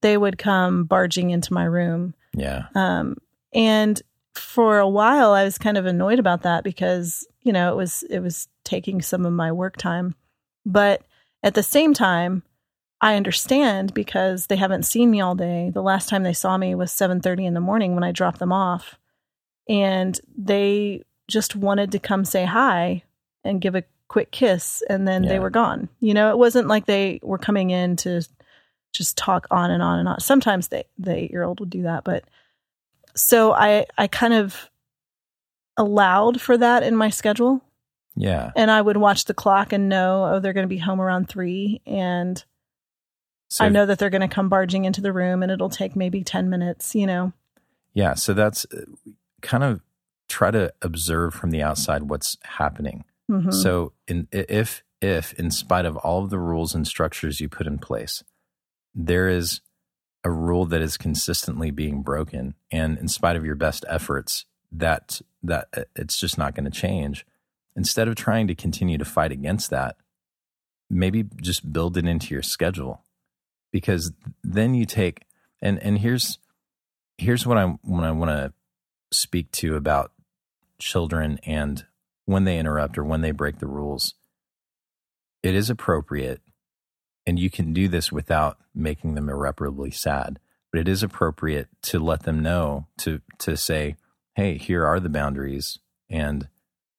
[0.00, 2.14] they would come barging into my room.
[2.34, 2.66] Yeah.
[2.74, 3.16] Um,
[3.52, 4.00] and
[4.34, 8.02] for a while, I was kind of annoyed about that because you know it was
[8.10, 10.14] it was taking some of my work time.
[10.66, 11.02] But
[11.42, 12.42] at the same time,
[13.00, 15.70] I understand because they haven't seen me all day.
[15.72, 18.40] The last time they saw me was seven thirty in the morning when I dropped
[18.40, 18.98] them off,
[19.68, 23.02] and they just wanted to come say hi
[23.44, 25.88] and give a quick kiss, and then they were gone.
[26.00, 28.22] You know, it wasn't like they were coming in to
[28.92, 30.20] just talk on and on and on.
[30.20, 32.24] Sometimes they the eight year old would do that, but
[33.16, 34.70] so I I kind of
[35.76, 37.60] allowed for that in my schedule,
[38.14, 38.52] Yeah.
[38.54, 41.28] and I would watch the clock and know oh they're going to be home around
[41.28, 42.42] three, and
[43.48, 45.96] So I know that they're going to come barging into the room, and it'll take
[45.96, 46.94] maybe ten minutes.
[46.94, 47.32] You know,
[47.92, 48.82] Yeah, so that's uh,
[49.42, 49.80] kind of
[50.28, 53.04] try to observe from the outside what's happening.
[53.30, 53.52] Mhm.
[53.52, 57.66] So, in, if if in spite of all of the rules and structures you put
[57.66, 58.22] in place,
[58.94, 59.60] there is
[60.22, 65.20] a rule that is consistently being broken, and in spite of your best efforts, that
[65.42, 67.26] that uh, it's just not going to change.
[67.76, 69.96] Instead of trying to continue to fight against that,
[70.88, 73.04] maybe just build it into your schedule,
[73.72, 74.12] because
[74.42, 75.24] then you take
[75.60, 76.38] and and here's
[77.18, 78.52] here's what I what I want to
[79.10, 80.12] speak to about
[80.78, 81.84] children and
[82.26, 84.14] when they interrupt or when they break the rules.
[85.42, 86.40] It is appropriate,
[87.26, 90.38] and you can do this without making them irreparably sad.
[90.72, 93.96] But it is appropriate to let them know to to say,
[94.34, 96.48] "Hey, here are the boundaries, and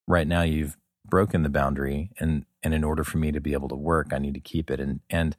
[0.07, 3.69] right now you've broken the boundary, and and in order for me to be able
[3.69, 5.35] to work, I need to keep it." And and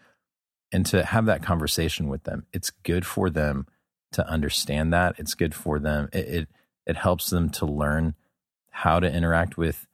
[0.73, 3.67] and to have that conversation with them, it's good for them
[4.13, 5.15] to understand that.
[5.19, 6.09] It's good for them.
[6.13, 6.49] It it,
[6.87, 8.15] it helps them to learn
[8.77, 9.87] how to interact with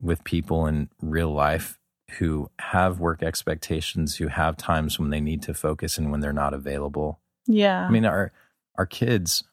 [0.00, 1.78] with people in real life
[2.18, 6.32] who have work expectations, who have times when they need to focus and when they're
[6.32, 7.20] not available.
[7.46, 8.32] yeah, I mean, our
[8.76, 9.44] our kids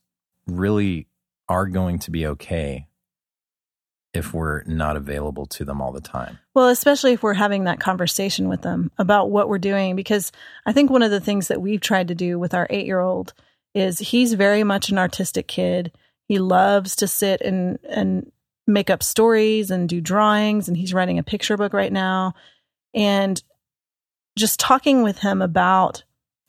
[0.48, 1.08] really
[1.50, 2.88] are going to be okay
[4.14, 6.40] if we're not available to them all the time.
[6.54, 10.32] Well, especially if we're having that conversation with them about what we're doing, because
[10.66, 13.02] I think one of the things that we've tried to do with our eight year
[13.02, 13.34] old
[13.74, 15.92] is he's very much an artistic kid.
[16.28, 18.32] He loves to sit and, and
[18.68, 22.34] make up stories and do drawings, and he's writing a picture book right now.
[22.94, 23.42] And
[24.38, 26.04] just talking with him about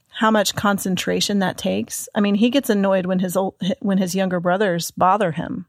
[0.08, 2.08] how much concentration that takes.
[2.14, 5.66] I mean, he gets annoyed when his old, when his younger brothers bother him.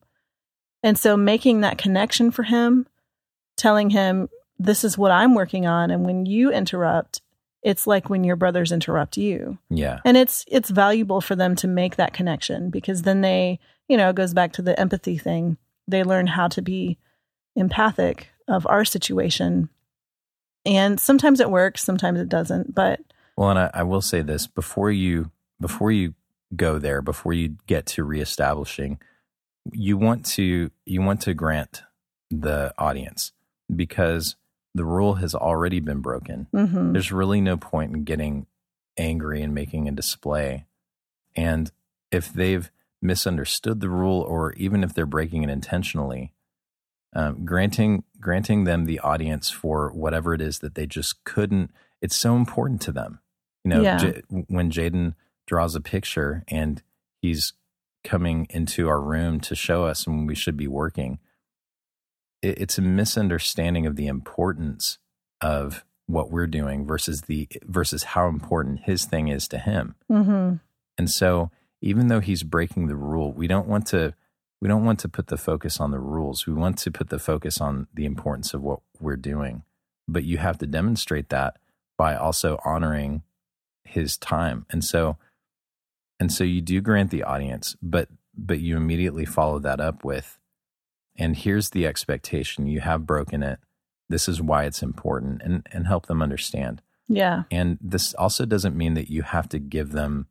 [0.84, 2.86] And so making that connection for him
[3.58, 4.30] telling him
[4.60, 7.22] this is what I'm working on and when you interrupt
[7.64, 10.00] it's like when your brothers interrupt you Yeah.
[10.06, 14.10] and it's it's valuable for them to make that connection because then they you know
[14.10, 15.58] it goes back to the empathy thing
[15.88, 16.98] they learn how to be
[17.56, 19.70] empathic of our situation
[20.66, 23.00] and sometimes it works sometimes it doesn't but
[23.38, 26.14] Well, and I, I will say this before you before you
[26.56, 29.00] go there, before you get to reestablishing,
[29.72, 31.84] you want to you want to grant
[32.30, 33.32] the audience
[33.74, 34.36] because
[34.74, 36.48] the rule has already been broken.
[36.54, 36.94] mhm.
[36.94, 38.46] There's really no point in getting
[38.98, 40.66] angry and making a display.
[41.36, 41.72] And
[42.12, 42.70] if they've
[43.02, 46.34] misunderstood the rule, or even if they're breaking it intentionally,
[47.14, 51.72] um, granting granting them the audience for whatever it is that they just couldn't.
[52.02, 53.20] It's so important to them.
[53.64, 53.98] You know, Yeah.
[53.98, 55.16] J- when Jaden
[55.48, 56.82] draws a picture and
[57.22, 57.54] he's
[58.04, 61.20] coming into our room to show us when we should be working,
[62.42, 64.98] it, it's a misunderstanding of the importance
[65.42, 69.96] of what we're doing versus the versus how important his thing is to him.
[70.12, 70.60] Mhm.
[70.98, 71.50] And so
[71.82, 74.14] even though he's breaking the rule, we don't want to
[74.62, 76.48] we don't want to put the focus on the rules.
[76.48, 79.64] We want to put the focus on the importance of what we're doing.
[80.08, 81.58] But you have to demonstrate that
[81.98, 83.24] by also honoring
[83.84, 84.66] his time.
[84.70, 85.18] And so
[86.20, 90.40] and so you do grant the audience, but but you immediately follow that up with
[91.18, 92.68] and here's the expectation.
[92.68, 93.60] You have broken it.
[94.10, 96.82] This is why it's important and and help them understand.
[97.08, 100.28] yeah And this also doesn't mean that you have to give them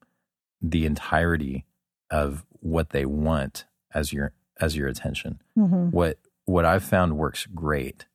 [0.71, 1.67] the entirety
[2.11, 5.43] of what they want as your as your attention.
[5.59, 5.91] Mhm.
[5.93, 8.07] What what I've found works great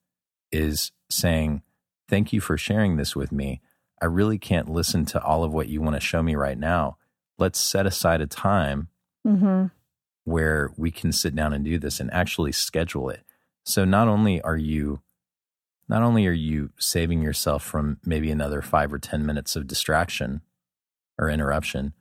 [0.51, 1.61] is saying,
[2.07, 3.61] "Thank you for sharing this with me.
[4.01, 6.97] I really can't listen to all of what you want to show me right now.
[7.37, 8.87] Let's set aside a time
[9.27, 9.71] Mhm.
[10.23, 13.25] where we can sit down and do this and actually schedule it.
[13.65, 15.01] So not only are you
[15.87, 20.41] not only are you saving yourself from maybe another five or 10 minutes of distraction
[21.17, 21.93] or interruption,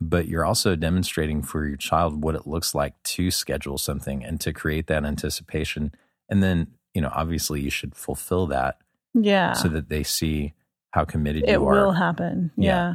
[0.00, 4.40] but you're also demonstrating for your child what it looks like to schedule something and
[4.40, 5.92] to create that anticipation.
[6.28, 8.78] And then, you know, obviously you should fulfill that
[9.14, 9.52] Yeah.
[9.52, 10.54] so that they see
[10.92, 11.78] how committed it you are.
[11.78, 12.50] It will happen.
[12.56, 12.64] Yeah.
[12.66, 12.94] Yeah.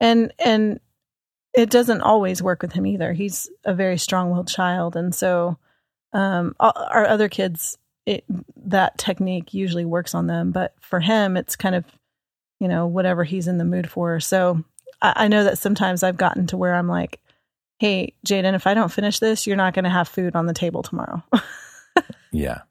[0.00, 0.80] And and
[1.54, 3.12] it doesn't always work with him either.
[3.12, 5.58] He's a very strong-willed child and so
[6.12, 7.76] um our- our other kids
[8.06, 8.22] it,
[8.66, 11.84] that technique usually works on them, but for him it's kind of
[12.60, 14.20] you know whatever he's in the mood for.
[14.20, 14.62] So
[15.04, 17.20] I, I know that sometimes I've gotten to where I'm like,
[17.78, 20.54] "Hey, Jaden, if I don't finish this, you're not going to have food on the
[20.54, 21.22] table tomorrow."
[22.32, 22.62] Yeah.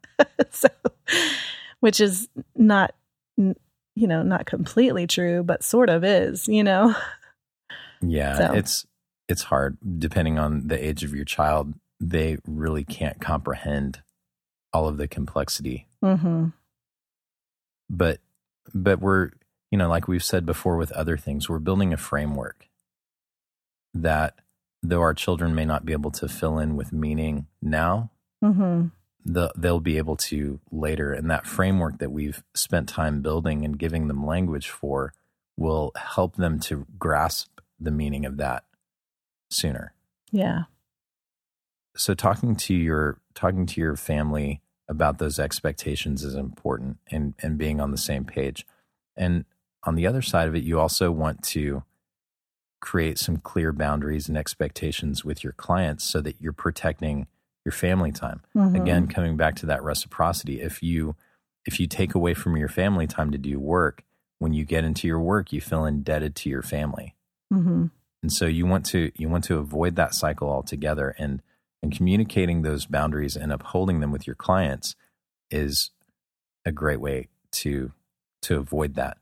[0.50, 0.68] so
[1.80, 2.94] which is not
[3.38, 3.54] you
[3.96, 6.94] know not completely true but sort of is you know
[8.02, 8.36] Yeah.
[8.36, 8.86] So- It's,
[9.26, 11.72] it's hard depending on the age of your child.
[11.98, 14.02] They really can't comprehend
[14.74, 16.48] all of the complexity hmm
[17.88, 18.18] but
[18.74, 19.30] but we're
[19.74, 22.68] you know like we've said before with other things we're building a framework
[23.92, 24.38] that
[24.82, 28.10] though our children may not be able to fill in with meaning now
[28.40, 28.86] hmm
[29.24, 31.12] the, they'll be able to later.
[31.12, 35.14] And that framework that we've spent time building and giving them language for
[35.56, 38.64] will help them to grasp the meaning of that
[39.50, 39.94] sooner.
[40.30, 40.64] Yeah.
[41.96, 47.56] So talking to your talking to your family about those expectations is important and and
[47.56, 48.66] being on the same page.
[49.16, 49.44] And
[49.86, 51.82] on the other side of it you also want to
[52.80, 57.26] create some clear boundaries and expectations with your clients so that you're protecting
[57.64, 58.42] your family time.
[58.54, 58.80] Mhm.
[58.80, 61.16] again coming back to that reciprocity if you
[61.66, 64.04] if you take away from your family time to do work
[64.38, 67.14] when you get into your work you feel indebted to your family.
[67.50, 67.86] Hmm
[68.22, 71.42] and so you want to you want to avoid that cycle altogether and
[71.82, 74.96] and communicating those boundaries and upholding them with your clients
[75.50, 75.90] is
[76.64, 77.92] a great way to
[78.42, 79.18] to avoid that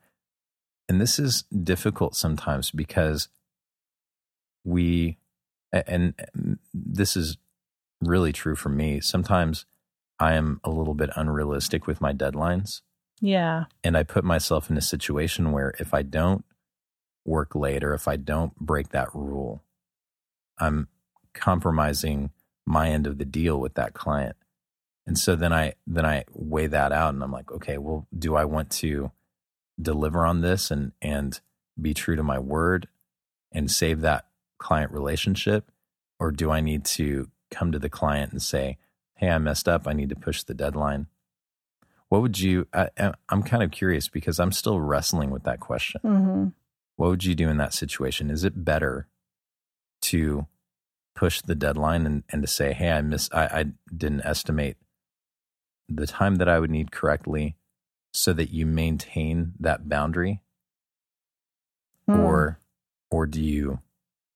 [0.92, 3.28] and this is difficult sometimes because
[4.62, 5.16] we
[5.72, 6.12] and
[6.74, 7.38] this is
[8.02, 9.00] really true for me.
[9.00, 9.64] Sometimes
[10.20, 12.82] i am a little bit unrealistic with my deadlines.
[13.22, 13.64] Yeah.
[13.82, 16.44] And I put myself in a situation where if I don't
[17.24, 19.62] work late or if I don't break that rule,
[20.58, 20.88] I'm
[21.32, 22.32] compromising
[22.66, 24.36] my end of the deal with that client.
[25.06, 28.34] And so then I then I weigh that out and I'm like, okay, well, do
[28.34, 29.10] I want to
[29.80, 31.40] deliver on this and and
[31.80, 32.88] be true to my word
[33.50, 34.26] and save that
[34.58, 35.70] client relationship
[36.18, 38.78] or do I need to come to the client and say,
[39.16, 39.86] "Hey, I messed up.
[39.88, 41.06] I need to push the deadline."
[42.08, 42.68] What would you?
[42.72, 42.90] I,
[43.28, 46.00] I'm kind of curious because I'm still wrestling with that question.
[46.02, 46.48] hmm
[46.96, 48.30] What would you do in that situation?
[48.30, 49.08] Is it better
[50.02, 50.46] to
[51.14, 53.28] push the deadline and, and to say, "Hey, I miss.
[53.32, 53.64] I, I
[53.94, 54.76] didn't estimate
[55.88, 57.56] the time that I would need correctly,"
[58.12, 60.42] so that you maintain that boundary,
[62.08, 62.18] Hmm.
[62.20, 62.58] or
[63.10, 63.80] or do you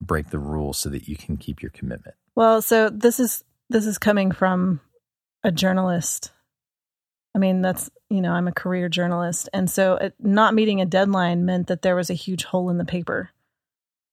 [0.01, 2.15] break the rule so that you can keep your commitment?
[2.37, 4.79] well so this is this is coming from
[5.43, 6.31] a journalist
[7.35, 10.87] i mean that's you know i'm a career journalist and so it, not meeting a
[10.87, 13.31] deadline meant that there was a huge hole in the paper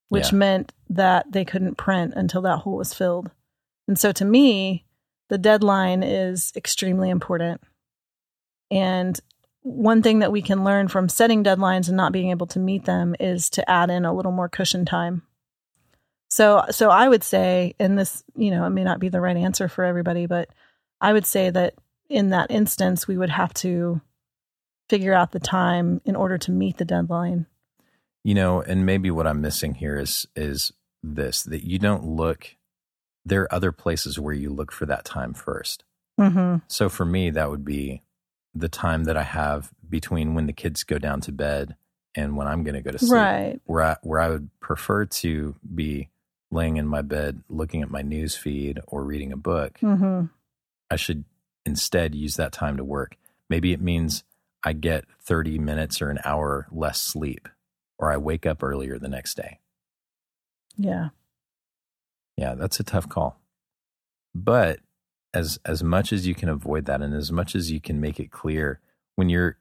[0.10, 0.38] which Yeah.
[0.38, 3.30] meant that they couldn't print until that hole was filled
[3.88, 4.86] and so to me
[5.30, 7.60] the deadline is extremely important
[8.72, 9.20] and
[9.64, 12.86] one thing that we can learn from setting deadlines and not being able to meet
[12.86, 15.24] them is to add in a little more cushion time
[16.34, 19.38] so so I would say, and this, you know, it may not be the right
[19.38, 20.50] answer for everybody, but
[21.00, 21.76] I would say that
[22.10, 24.02] in that instance, we would have to
[24.90, 27.46] figure out the time in order to meet the deadline.
[28.24, 30.72] You know, and maybe what I'm missing here is is
[31.04, 32.56] this that you don't look
[33.24, 35.84] there are other places where you look for that time first.
[36.20, 36.66] Mm-hmm.
[36.68, 38.02] So for me that would be
[38.56, 41.76] the time that I have between when the kids go down to bed
[42.16, 43.12] and when I'm going to go to sleep.
[43.12, 43.60] Right.
[43.66, 46.10] Where I where I would prefer to be
[46.52, 49.80] laying in my bed looking at my news feed or reading a book.
[49.82, 50.26] Mm-hmm.
[50.90, 51.26] I should
[51.66, 53.18] instead use that time to work.
[53.50, 54.24] Maybe it means
[54.64, 57.50] I get 30 minutes or an hour less sleep
[57.98, 59.60] or I wake up earlier the next day.
[60.78, 61.10] Yeah.
[62.38, 63.40] Yeah, that's a tough call.
[64.34, 64.80] But
[65.34, 68.20] as as much as you can avoid that, and as much as you can make
[68.20, 68.80] it clear
[69.16, 69.58] when you're,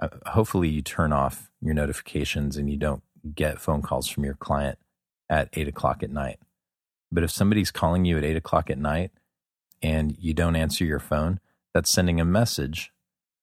[0.00, 3.02] uh, hopefully you turn off your notifications and you don't
[3.34, 4.78] get phone calls from your client
[5.28, 6.38] at eight o'clock at night.
[7.10, 9.10] But if somebody's calling you at eight o'clock at night
[9.82, 11.40] and you don't answer your phone,
[11.74, 12.92] that's sending a message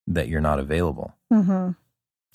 [0.08, 1.16] that you're not available.
[1.32, 1.72] Mm-hmm.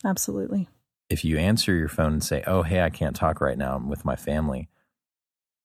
[0.07, 0.69] Absolutely.
[1.09, 3.77] if you answer your phone and say, "Oh, hey, I can't talk right now.
[3.77, 4.69] I'm with my family,"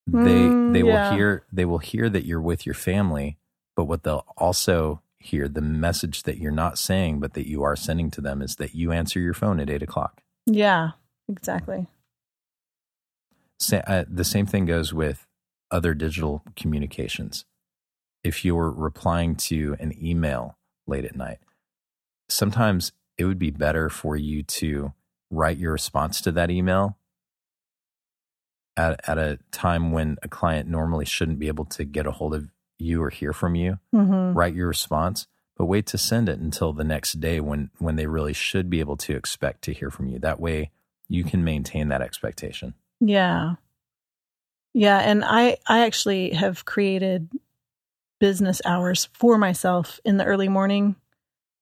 [0.06, 1.10] they Mm, they yeah.
[1.10, 3.38] will hear they will hear that you're with your family,
[3.74, 7.76] but what they'll also hear the message that you're not saying, but that you are
[7.76, 10.22] sending to them is that you answer your phone at eight o'clock.
[10.46, 10.92] Yeah,
[11.28, 11.86] exactly.
[13.58, 15.26] Sa- uh, the same thing goes with
[15.70, 17.44] other digital communications.
[18.22, 21.38] If you're replying to an email late at night,
[22.28, 24.92] sometimes it would be better for you to
[25.30, 26.96] write your response to that email
[28.76, 32.34] at, at a time when a client normally shouldn't be able to get a hold
[32.34, 32.48] of
[32.78, 33.78] you or hear from you.
[33.94, 34.36] Mm-hmm.
[34.36, 38.06] Write your response, but wait to send it until the next day when, when they
[38.06, 40.18] really should be able to expect to hear from you.
[40.18, 40.70] That way
[41.08, 42.74] you can maintain that expectation.
[43.00, 43.54] Yeah.
[44.74, 47.30] Yeah, and I I actually have created
[48.20, 50.96] business hours for myself in the early morning,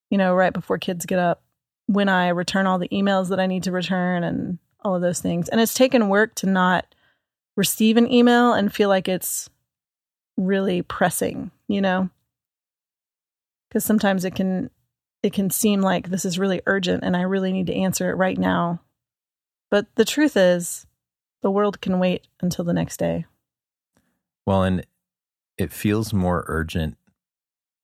[0.09, 1.41] you know, right before kids get up,
[1.85, 5.21] when I return all the emails that I need to return and all of those
[5.21, 5.47] things.
[5.47, 6.93] And it's taken work to not
[7.55, 9.49] receive an email and feel like it's
[10.37, 12.09] really pressing, you know?
[13.71, 14.69] Cuz sometimes it can
[15.23, 18.15] it can seem like this is really urgent and I really need to answer it
[18.15, 18.81] right now.
[19.71, 20.85] But the truth is,
[21.41, 23.25] the world can wait until the next day.
[24.45, 24.85] Well, and
[25.57, 26.97] it feels more urgent,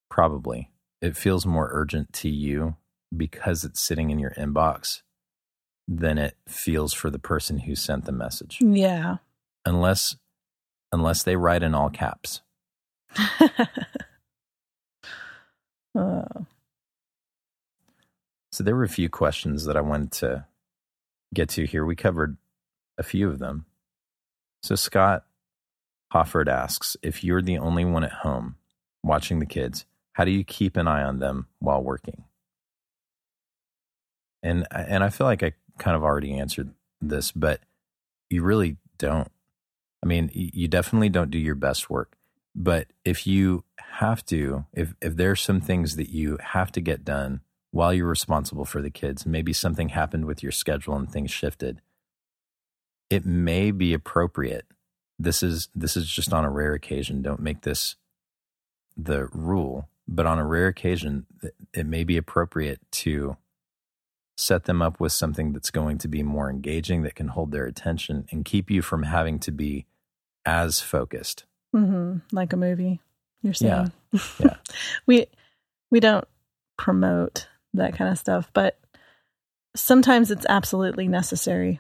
[0.10, 0.72] probably.
[1.02, 2.76] It feels more urgent to you
[3.16, 5.02] because it's sitting in your inbox
[5.88, 8.60] than it feels for the person who sent the message.
[8.62, 9.18] Yeah.
[9.66, 10.16] Unless
[10.92, 12.42] unless they write in all caps.
[15.98, 16.24] Uh,
[18.52, 20.46] So there were a few questions that I wanted to
[21.34, 21.86] get to here.
[21.86, 22.38] We covered
[22.98, 23.66] a few of them.
[24.62, 25.24] So Scott
[26.14, 28.56] Hofford asks if you're the only one at home
[29.04, 32.26] watching the kids, how do you keep an eye on them while working?
[34.44, 37.62] And and I feel like I kind of already answered this, but
[38.30, 39.32] you really don't.
[40.04, 42.16] I mean, you definitely don't do your best work.
[42.56, 47.06] But if you have to, if if there's some things that you have to get
[47.06, 47.42] done
[47.72, 51.82] while you're responsible for the kids, maybe something happened with your schedule and things shifted,
[53.10, 54.66] it may be appropriate.
[55.18, 57.22] This is this is just on a rare occasion.
[57.22, 57.96] Don't make this
[58.98, 63.38] the rule, but on a rare occasion, it- it may be appropriate to
[64.36, 67.66] set them up with something that's going to be more engaging that can hold their
[67.66, 69.86] attention and keep you from having to be
[70.46, 71.46] as focused.
[71.74, 73.00] hmm Like a movie.
[73.42, 73.88] You're Yeah.
[74.14, 74.30] saying.
[74.40, 74.56] Yeah.
[75.06, 75.28] we
[75.90, 76.26] we don't
[76.78, 78.80] promote that kind of stuff, but
[79.76, 81.80] sometimes it's absolutely necessary.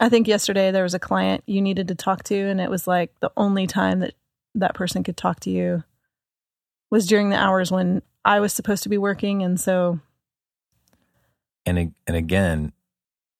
[0.00, 2.86] I think yesterday there was a client you needed to talk to, and it was
[2.86, 4.14] like the only time that
[4.54, 5.84] that person could talk to you
[6.90, 10.00] was during the hours when I was supposed to be working, and so
[11.64, 12.72] and and again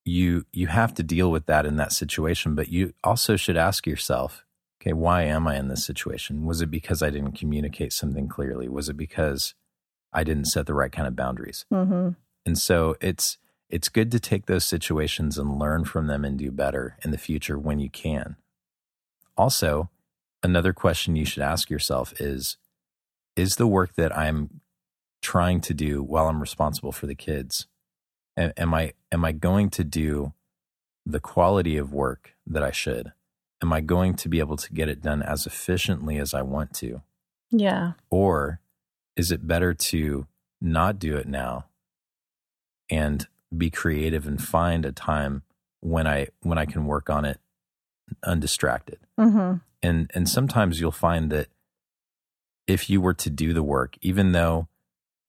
[0.05, 3.87] you you have to deal with that in that situation but you also should ask
[3.87, 4.45] yourself
[4.81, 6.45] okay why am i in this situation?
[6.45, 8.69] Was it because i didn't communicate something clearly?
[8.69, 9.55] Was it because
[10.13, 11.65] i didn't set the right kind of boundaries?
[11.73, 12.17] Mhm.
[12.45, 13.39] and so it's
[13.69, 17.17] it's good to take those situations and learn from them and do better in the
[17.17, 18.37] future when you can.
[19.37, 19.89] Also
[20.43, 22.57] another question you should ask yourself is
[23.37, 24.61] is the work that i'm
[25.23, 27.67] trying to do while i'm responsible for the kids
[28.37, 30.33] am I am I going to do
[31.05, 33.13] the quality of work that I should?
[33.63, 36.73] Am I going to be able to get it done as efficiently as I want
[36.75, 37.03] to?
[37.51, 38.61] yeah, Or
[39.15, 40.27] is it better to
[40.61, 41.67] not do it now
[42.91, 43.27] and
[43.57, 45.43] be creative and find a time
[45.81, 47.39] when I when I can work on it
[48.25, 48.99] undistracted?
[49.19, 51.49] hmm and and sometimes you'll find that
[52.67, 54.69] if you were to do the work even though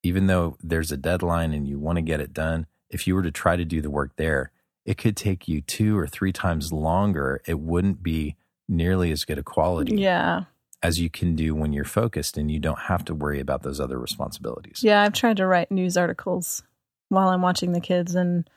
[0.04, 3.24] even though there's a deadline and you want to get it done if you were
[3.24, 4.52] to try to do the work there
[4.86, 8.36] it could take you two or three times longer it wouldn't be
[8.68, 10.44] nearly as good a quality yeah,
[10.82, 13.80] as you can do when you're focused and you don't have to worry about those
[13.80, 15.02] other responsibilities yeah.
[15.02, 16.64] I've tried to write news articles
[17.14, 18.50] while I'm watching the kids, and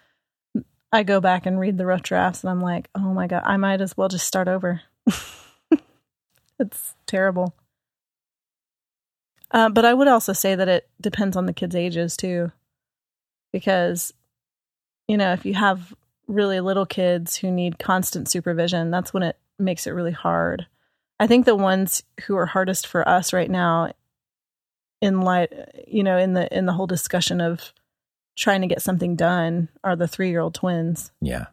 [0.92, 3.56] I go back and read the rough drafts, and I'm like, oh my god, I
[3.56, 4.80] might as well just start over.
[6.58, 7.54] it's terrible.
[9.50, 12.50] Uh, but I would also say that it depends on the kids' ages too,
[13.52, 14.12] because
[15.08, 15.94] you know if you have
[16.28, 20.66] really little kids who need constant supervision, that's when it makes it really hard.
[21.18, 23.92] I think the ones who are hardest for us right now,
[25.00, 25.52] in light,
[25.86, 27.72] you know, in the in the whole discussion of
[28.36, 31.10] trying to get something done, are the three year old twins.
[31.20, 31.46] yeah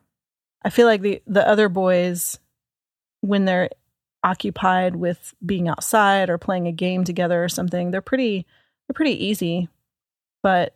[0.63, 2.39] I feel like the the other boys,
[3.21, 3.69] when they're
[4.23, 8.45] occupied with being outside or playing a game together or something, they're pretty
[8.87, 9.69] they're pretty easy.
[10.41, 10.75] But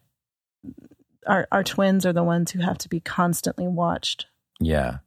[1.27, 4.25] our our twins are the ones who have to be constantly watched.
[4.59, 4.99] yeah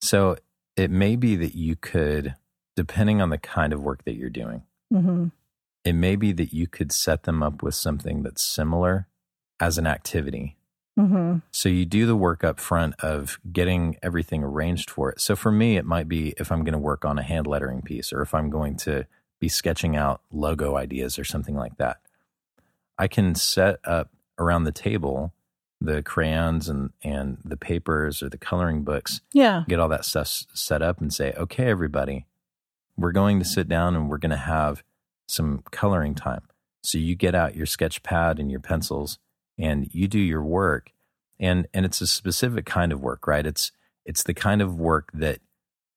[0.00, 0.36] so
[0.76, 2.34] it may be that you could
[2.76, 4.62] depending on the kind of work that you're doing
[4.92, 5.28] hmm
[5.84, 9.06] it may be that you could set them up with something that's similar
[9.60, 10.56] as an activity.
[10.98, 11.38] Mm-hmm.
[11.50, 15.20] So you do the work up front of getting everything arranged for it.
[15.20, 17.82] So for me, it might be if I'm going to work on a hand lettering
[17.82, 19.06] piece or if I'm going to
[19.40, 21.98] be sketching out logo ideas or something like that.
[22.98, 25.33] I can set up around the table
[25.84, 29.64] the crayons and, and the papers or the coloring books, Yeah.
[29.68, 32.26] get all that stuff set up and say, okay, everybody,
[32.96, 34.82] we're going to sit down and we're going to have
[35.26, 36.42] some coloring time.
[36.82, 39.18] So you get out your sketch pad and your pencils
[39.58, 40.90] and you do your work.
[41.40, 43.46] And, and it's a specific kind of work, right?
[43.46, 43.72] It's,
[44.04, 45.40] it's the kind of work that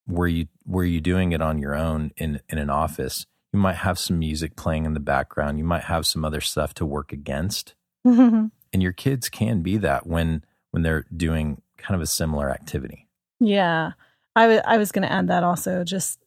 [0.08, 3.26] were you, were you doing it on your own in, in an office?
[3.54, 5.58] You might have some music playing in the background.
[5.58, 7.76] You might have some other stuff to work against
[8.08, 8.48] mm-hmm.
[8.74, 13.08] And your kids can be that when when they're doing kind of a similar activity
[13.40, 13.92] yeah.
[14.36, 16.20] I wa- I was going to add that also, just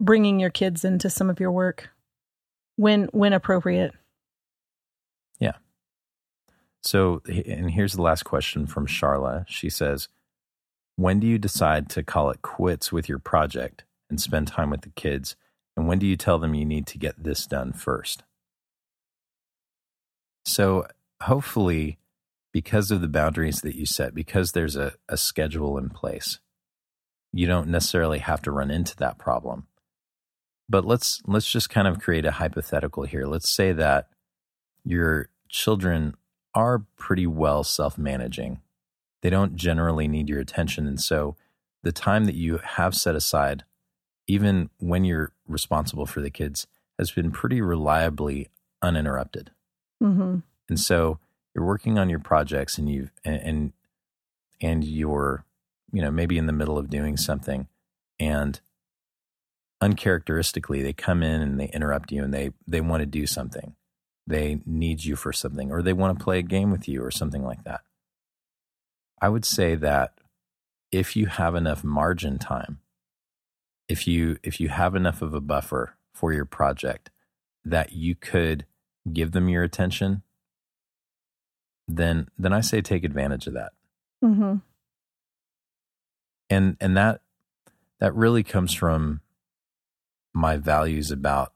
[0.00, 1.90] bringing your kids into some of your work
[2.76, 3.92] when when appropriate.
[5.38, 5.54] Yeah.
[6.82, 10.08] So and here's the last question from charla she says
[10.96, 14.82] when do you decide to call it quits with your project and spend time with
[14.82, 15.36] the kids
[15.76, 18.22] and when do you tell them you need to get this done first
[20.44, 20.86] so
[21.22, 21.98] hopefully
[22.52, 26.38] because of the boundaries that you set because there's a, a schedule in place
[27.36, 29.66] you don't necessarily have to run into that problem.
[30.68, 33.26] But let's let's just kind of create a hypothetical here.
[33.26, 34.08] Let's say that
[34.84, 36.14] your children
[36.54, 38.60] are pretty well self-managing.
[39.22, 40.86] They don't generally need your attention.
[40.86, 41.36] And so
[41.82, 43.64] the time that you have set aside
[44.26, 46.66] even when you're responsible for the kids
[46.98, 48.48] has been pretty reliably
[48.82, 49.52] uninterrupted.
[50.02, 50.38] Mm-hmm.
[50.68, 51.18] And so
[51.54, 53.72] you're working on your projects and you've and and,
[54.60, 55.44] and you're
[55.92, 57.68] you know maybe in the middle of doing something
[58.18, 58.60] and
[59.80, 63.74] uncharacteristically they come in and they interrupt you and they they want to do something.
[64.28, 67.12] They need you for something or they want to play a game with you or
[67.12, 67.82] something like that.
[69.20, 70.14] I would say that
[70.90, 72.80] if you have enough margin time
[73.88, 77.10] if you if you have enough of a buffer for your project
[77.64, 78.64] that you could
[79.12, 80.22] give them your attention
[81.88, 83.72] then then i say take advantage of that
[84.24, 84.56] Mm-hmm.
[86.50, 87.20] and and that
[88.00, 89.20] that really comes from
[90.34, 91.52] my values about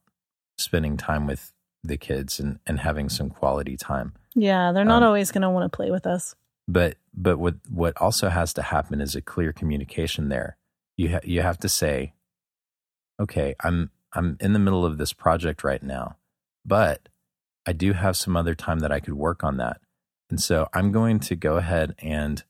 [0.58, 1.52] spending time with
[1.82, 5.50] the kids and and having some quality time Yeah, they're not Um, always going to
[5.50, 6.34] want to play with us.
[6.68, 10.56] but but what what also has to happen is a clear communication there
[10.96, 12.12] you ha- you have to say
[13.18, 16.16] okay i'm i'm in the middle of this project right now
[16.64, 17.08] but
[17.66, 19.80] i do have some other time that i could work on that
[20.30, 22.44] and so i'm going to go ahead and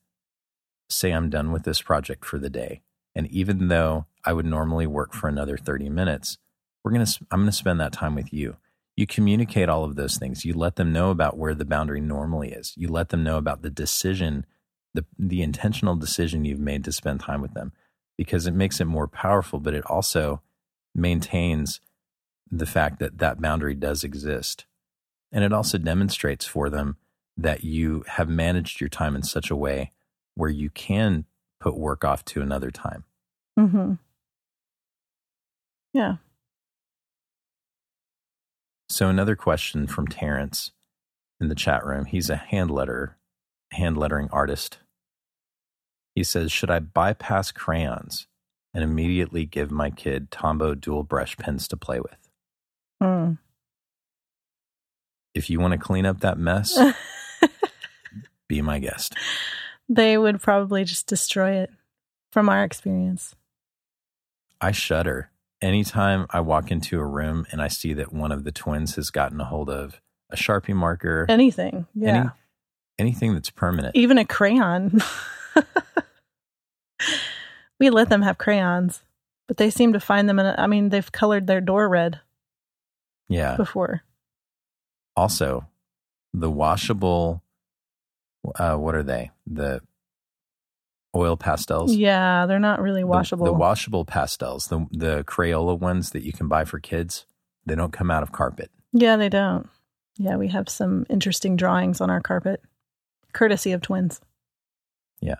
[0.88, 2.82] say i'm done with this project for the day.
[3.14, 6.38] And even though i would normally work for another 30 minutes
[6.84, 8.56] we're going to i'm going to spend that time with you.
[8.96, 10.44] You communicate all of those things.
[10.44, 12.74] You let them know about where the boundary normally is.
[12.76, 14.46] You let them know about the decision
[14.94, 17.72] the the intentional decision you've made to spend time with them
[18.18, 20.42] because it makes it more powerful but it also
[20.94, 21.80] maintains
[22.50, 24.66] the fact that that boundary does exist.
[25.32, 26.96] And it also demonstrates for them
[27.36, 29.92] that you have managed your time in such a way
[30.34, 31.24] where you can
[31.60, 33.04] put work off to another time
[33.60, 33.94] Mm-hmm.
[35.92, 36.16] Yeah.
[38.88, 40.72] So another question from Terrence
[41.40, 42.06] in the chat room.
[42.06, 43.16] He's a hand letter,
[43.72, 44.78] hand lettering artist.
[46.14, 48.26] He says, "Should I bypass crayons
[48.74, 52.28] and immediately give my kid Tombow dual brush pens to play with?
[53.02, 53.38] Mm.
[55.34, 56.78] If you want to clean up that mess,
[58.50, 59.14] be my guest."
[59.88, 61.70] they would probably just destroy it
[62.30, 63.34] from our experience.
[64.60, 65.30] I shudder
[65.60, 69.10] anytime I walk into a room and I see that one of the twins has
[69.10, 71.86] gotten a hold of a Sharpie marker, Anything.
[71.94, 72.08] Yeah.
[72.20, 72.30] any-
[73.00, 73.96] anything that's permanent.
[73.96, 75.00] Even a crayon.
[77.80, 79.02] we let them have crayons,
[79.48, 82.20] but they seem to find them in a, I mean, they've colored their door red
[83.28, 83.56] Yeah.
[83.56, 84.02] before.
[85.16, 85.66] also
[86.32, 87.42] the washable
[88.58, 89.80] uh what are they the
[91.16, 93.44] oil pastels Yeah, they're not really The- washable.
[93.46, 97.26] the, washable pastels the the crayola ones that you can buy for kids
[97.66, 99.68] they don't come out of carpet yeah, they don't.
[100.18, 102.60] Yeah, we have some interesting drawings on our carpet,
[103.32, 104.20] courtesy of twins.
[105.20, 105.36] Yeah.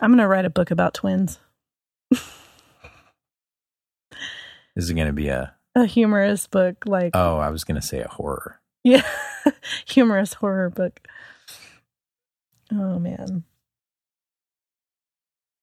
[0.00, 1.38] I'm going to write a book about twins.
[4.76, 7.86] is it going to be a A humorous book, like, oh i was going to
[7.86, 9.02] say a horror yeah,
[9.86, 11.00] humorous horror book.
[12.72, 13.44] Oh, man.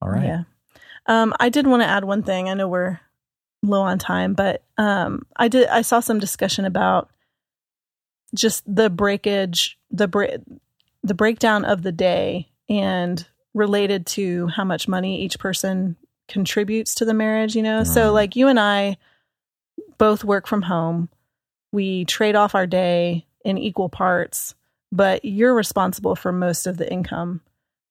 [0.01, 0.43] all right Yeah.
[1.07, 2.49] Um, I did want to add one thing.
[2.49, 2.99] I know we're
[3.61, 5.67] low on time, but um, I did.
[5.67, 7.09] I saw some discussion about
[8.33, 10.39] just the breakage, the break,
[11.03, 15.95] the breakdown of the day, and related to how much money each person
[16.27, 17.55] contributes to the marriage.
[17.55, 17.87] You know, mm.
[17.87, 18.97] so like you and I
[19.97, 21.09] both work from home.
[21.71, 24.55] We trade off our day in equal parts,
[24.91, 27.41] but you're responsible for most of the income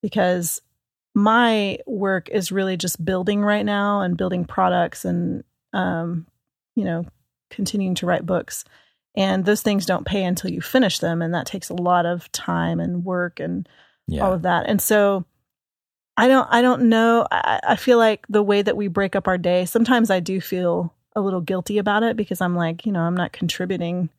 [0.03, 0.61] because
[1.15, 5.43] my work is really just building right now and building products and
[5.73, 6.27] um,
[6.75, 7.05] you know
[7.49, 8.65] continuing to write books.
[9.17, 12.29] And those things don't pay until you finish them and that takes a lot of
[12.33, 13.67] time and work and
[14.07, 14.21] yeah.
[14.21, 14.67] all of that.
[14.67, 15.25] And so
[16.17, 17.25] i don't i don't know.
[17.31, 20.39] I, I feel like the way that we break up our day sometimes i do
[20.39, 24.09] feel a little guilty about it because i'm like you know i'm not contributing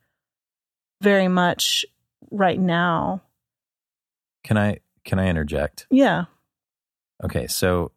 [1.00, 1.84] very much
[2.30, 3.22] right now
[4.44, 6.24] can i can i interject yeah
[7.24, 7.92] Okay, so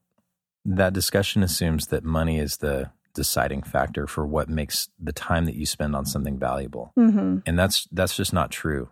[0.65, 5.55] that discussion assumes that money is the deciding factor for what makes the time that
[5.55, 7.39] you spend on something valuable, mm-hmm.
[7.45, 8.89] and that's that's just not true.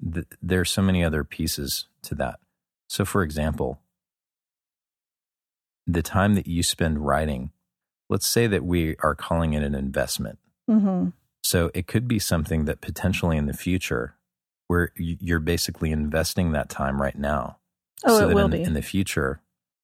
[0.00, 2.40] The, there are so many other pieces to that.
[2.88, 3.80] So, for example,
[5.86, 7.50] the time that you spend writing,
[8.08, 10.38] let's say that we are calling it an investment.
[10.70, 11.08] Mm-hmm.
[11.44, 14.16] So, it could be something that potentially in the future,
[14.66, 17.58] where you're basically investing that time right now
[18.04, 18.62] Oh, so it will in, be.
[18.62, 19.40] In the future,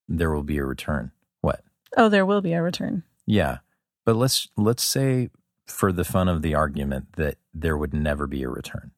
[0.07, 1.11] there will be a return.
[1.41, 1.63] What?
[1.97, 3.03] Oh, there will be a return.
[3.25, 3.59] Yeah.
[4.05, 5.29] But let's let's say
[5.67, 8.91] for the fun of the argument that there would never be a return.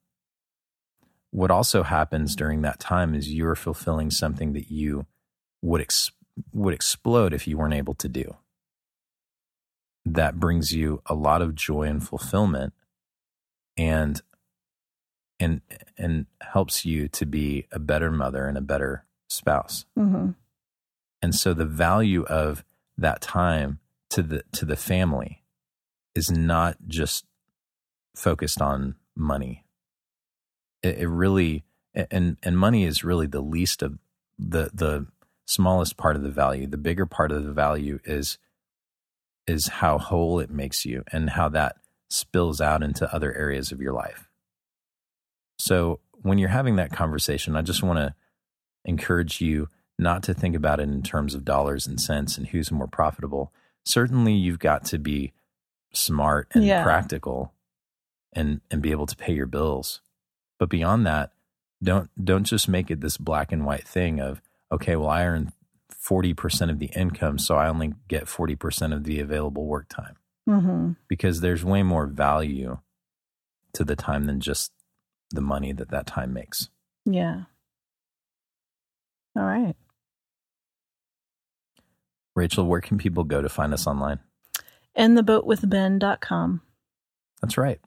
[1.31, 5.05] What also happens during that time is you're fulfilling something that you
[5.61, 6.11] would ex-
[6.53, 8.35] would explode if you weren't able to do.
[10.05, 12.73] That brings you a lot of joy and fulfillment
[13.77, 14.21] and
[15.39, 15.61] and
[15.97, 19.85] and helps you to be a better mother and a better spouse.
[19.97, 20.31] Mm-hmm.
[21.21, 22.63] And so the value of
[22.97, 23.79] that time
[24.09, 25.43] to the to the family
[26.15, 27.25] is not just
[28.15, 29.65] focused on money.
[30.81, 33.97] It, it really and and money is really the least of
[34.37, 35.07] the the
[35.45, 36.67] smallest part of the value.
[36.67, 38.37] The bigger part of the value is
[39.47, 41.77] is how whole it makes you and how that
[42.09, 44.29] spills out into other areas of your life.
[45.57, 48.15] So when you're having that conversation, I just want to
[48.85, 49.69] encourage you
[49.99, 53.51] not to think about it in terms of dollars and cents and who's more profitable.
[53.85, 55.33] Certainly, you've got to be
[55.93, 56.83] smart and yeah.
[56.83, 57.53] practical
[58.33, 60.01] and and be able to pay your bills.
[60.59, 61.31] But beyond that,
[61.81, 64.41] don't don't just make it this black and white thing of
[64.71, 65.53] okay, well I earn
[66.07, 70.15] 40% of the income, so I only get 40% of the available work time.
[70.49, 70.91] Mm-hmm.
[71.07, 72.79] Because there's way more value
[73.73, 74.71] to the time than just
[75.31, 76.69] the money that that time makes.
[77.05, 77.43] Yeah.
[79.35, 79.75] All right.
[82.35, 84.19] Rachel, where can people go to find us online?
[84.95, 86.61] in the boat with InTheBoatWithBen.com.
[87.41, 87.79] That's right.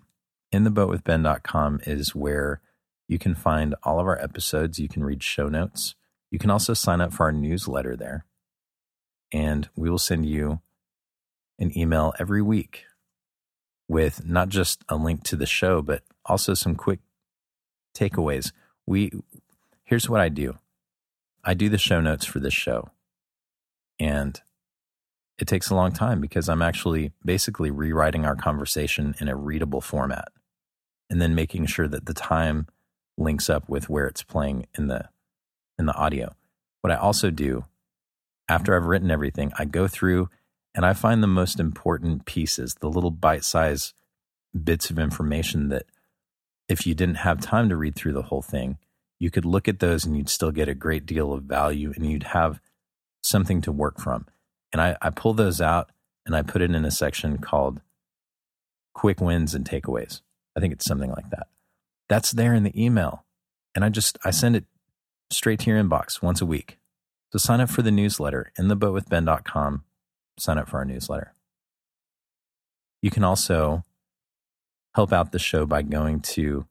[0.52, 2.60] in the boat with InTheBoatWithBen.com is where
[3.08, 4.78] you can find all of our episodes.
[4.78, 5.94] You can read show notes.
[6.30, 8.24] You can also sign up for our newsletter there.
[9.32, 10.60] And we will send you
[11.58, 12.84] an email every week
[13.88, 17.00] with not just a link to the show, but also some quick
[17.96, 18.52] takeaways.
[18.86, 19.12] We
[19.84, 20.58] here's what I do.
[21.44, 22.90] I do the show notes for this show.
[23.98, 24.40] And
[25.38, 29.80] it takes a long time because I'm actually basically rewriting our conversation in a readable
[29.80, 30.28] format
[31.08, 32.66] and then making sure that the time
[33.16, 35.08] links up with where it's playing in the
[35.78, 36.34] in the audio.
[36.80, 37.64] What I also do
[38.48, 40.28] after I've written everything, I go through
[40.74, 43.94] and I find the most important pieces, the little bite-sized
[44.64, 45.86] bits of information that
[46.68, 48.78] if you didn't have time to read through the whole thing,
[49.18, 52.10] you could look at those and you'd still get a great deal of value and
[52.10, 52.60] you'd have
[53.22, 54.26] something to work from.
[54.72, 55.90] And I, I pull those out
[56.24, 57.80] and I put it in a section called
[58.94, 60.20] quick wins and takeaways.
[60.56, 61.46] I think it's something like that.
[62.08, 63.24] That's there in the email.
[63.74, 64.64] And I just I send it
[65.30, 66.78] straight to your inbox once a week.
[67.32, 69.84] So sign up for the newsletter in theboatwithben.com.
[70.38, 71.34] Sign up for our newsletter.
[73.02, 73.84] You can also
[74.94, 76.66] help out the show by going to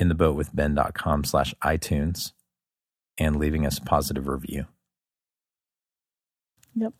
[0.00, 2.32] intheboatwithben.com slash iTunes
[3.18, 4.66] and leaving us a positive review.
[6.74, 6.92] Yep.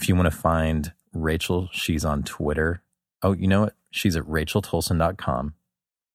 [0.00, 2.82] If you want to find Rachel, she's on Twitter.
[3.22, 3.74] Oh, you know what?
[3.90, 5.54] She's at racheltoalson.com.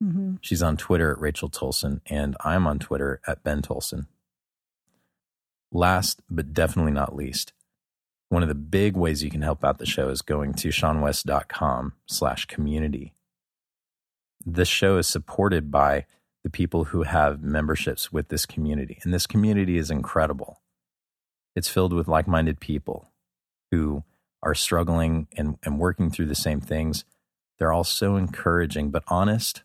[0.03, 0.35] Mm-hmm.
[0.41, 4.07] She's on Twitter at Rachel Toalson, and I'm on Twitter at Ben Toalson.
[5.71, 7.53] Last but definitely not least,
[8.29, 11.93] one of the big ways you can help out the show is going to seanwes.com
[12.05, 13.13] slash community.
[14.45, 16.05] This show is supported by
[16.43, 18.99] the people who have memberships with this community.
[19.03, 20.61] And this community is incredible.
[21.55, 23.11] It's filled with like minded people
[23.71, 24.03] who
[24.41, 27.05] are struggling and, and working through the same things.
[27.57, 29.63] They're all so encouraging, but honest.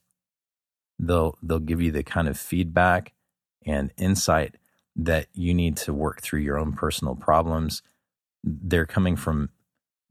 [0.99, 3.13] They'll they'll give you the kind of feedback
[3.65, 4.57] and insight
[4.97, 7.83] that you need to work through your own personal problems.
[8.43, 9.51] They're coming from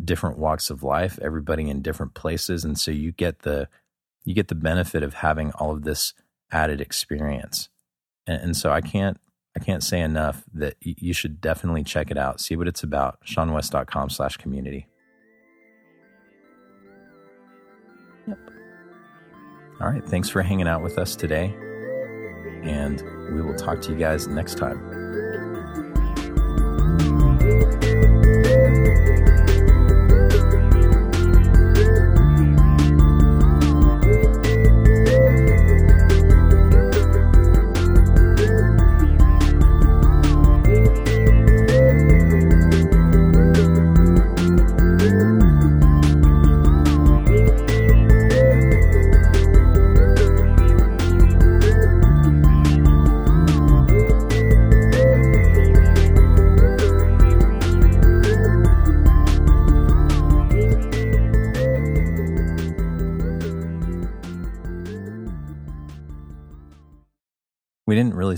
[0.04, 3.68] different walks of life, everybody in different places, and so you get the
[4.24, 6.14] you get the benefit of having all of this
[6.52, 7.70] added experience.
[8.26, 9.18] And, and so I can't
[9.56, 12.40] I can't say enough that you should definitely check it out.
[12.40, 13.20] See what it's about.
[13.26, 14.88] SeanWes.com slash community.
[19.80, 20.04] All right.
[20.04, 21.56] Thanks for hanging out with us today.
[22.64, 23.02] And
[23.34, 24.80] we will talk to you guys next time.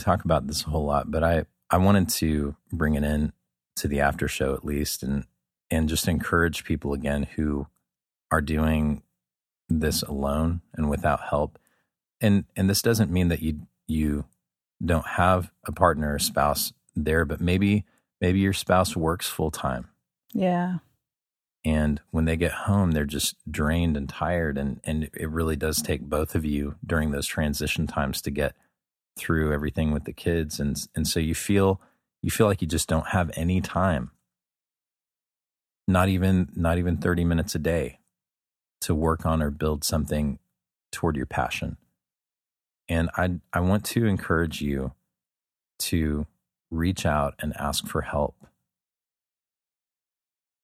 [0.10, 3.34] Talk about this a whole lot, but I, I wanted to bring it in
[3.78, 5.26] to the after show at least and
[5.72, 7.68] and just encourage people again who
[8.32, 9.04] are doing
[9.70, 11.60] this alone and without help.
[12.20, 14.26] And and this doesn't mean that you you
[14.84, 17.86] don't have a partner or spouse there, but maybe
[18.20, 19.90] maybe your spouse works full time.
[20.34, 20.78] Yeah.
[21.66, 24.58] And when they get home, they're just drained and tired.
[24.58, 28.56] And, and it really does take both of you during those transition times to get
[29.20, 30.60] through everything with the kids.
[30.60, 31.82] And and so you feel
[32.22, 34.12] you feel like you just don't have any time.
[35.88, 38.00] Not even not even 30 minutes a day
[38.82, 40.40] to work on or build something
[40.92, 41.78] toward your passion.
[42.88, 44.94] And i i want to encourage you
[45.80, 46.26] to
[46.72, 48.36] reach out and ask for help.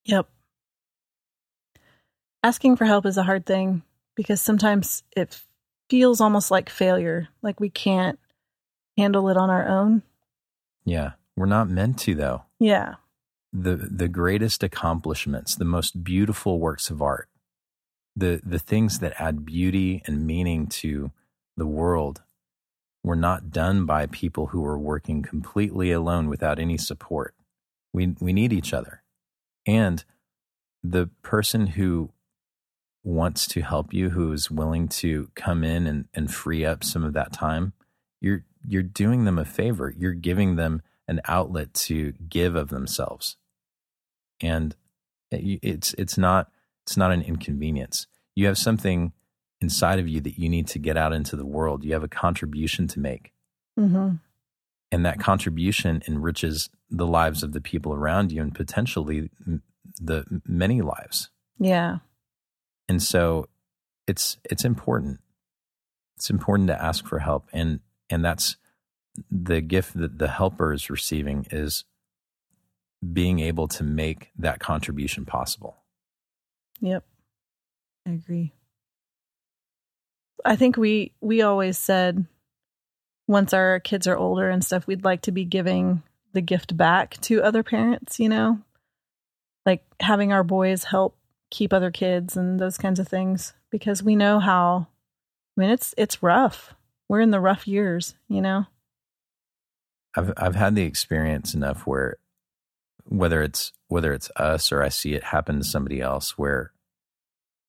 [0.05, 0.27] Yep.
[2.43, 3.81] Asking for help is a hard thing
[4.13, 5.41] because sometimes it
[5.89, 8.19] feels almost like failure, like we can't
[8.97, 10.01] handle it on our own.
[10.85, 12.95] yeah we're not meant to though Yeah.
[13.51, 17.27] the the greatest accomplishments, the most beautiful works of art,
[18.15, 21.11] the the things that add beauty and meaning to
[21.57, 22.21] the world
[23.03, 27.33] were not done by people who were working completely alone without any support.
[27.93, 29.03] We we need each other.
[29.67, 30.03] And
[30.83, 32.11] the person who
[33.03, 37.03] wants to help you, who is willing to come in and, and free up some
[37.03, 37.73] of that time,
[38.21, 39.93] you're you're doing them a favor.
[39.97, 43.37] You're giving them an outlet to give of themselves.
[44.41, 44.75] And
[45.31, 46.51] it- it's it's not
[46.83, 48.07] it's not an inconvenience.
[48.35, 49.13] You have something
[49.61, 51.83] inside of you that you need to get out into the world.
[51.83, 53.33] You have a contribution to make.
[53.79, 54.15] Mm-hmm.
[54.91, 59.29] And that contribution enriches the lives of the people around you and potentially
[59.99, 61.29] the many lives.
[61.57, 61.97] Yeah.
[62.87, 63.47] And so
[64.07, 65.19] it's it's important.
[66.17, 67.79] It's important to ask for help and
[68.09, 68.57] and that's
[69.31, 71.85] the gift that the helper is receiving is
[73.13, 75.77] being able to make that contribution possible.
[76.81, 77.03] Yep.
[78.07, 78.53] I agree.
[80.43, 82.25] I think we we always said
[83.27, 86.03] once our kids are older and stuff, we'd like to be giving
[86.33, 88.59] the gift back to other parents, you know?
[89.65, 91.17] Like having our boys help
[91.49, 94.87] keep other kids and those kinds of things because we know how
[95.57, 96.75] I mean it's it's rough.
[97.07, 98.65] We're in the rough years, you know?
[100.15, 102.17] I've I've had the experience enough where
[103.05, 106.71] whether it's whether it's us or I see it happen to somebody else where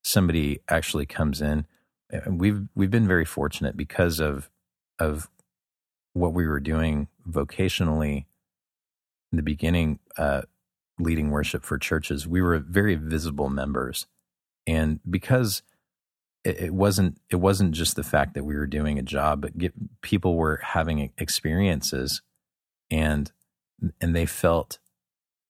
[0.03, 1.67] somebody actually comes in
[2.11, 4.51] and we've we've been very fortunate because of
[4.99, 5.29] of
[6.13, 8.25] what we were doing vocationally
[9.33, 10.43] in the beginning uh
[10.99, 14.07] leading worship for churches we were very visible members
[14.67, 15.63] and because
[16.47, 19.59] it, it wasn't it wasn't just the fact that we were doing a job but
[19.59, 22.23] get, people were having experiences
[22.91, 23.33] and
[24.01, 24.79] and they felt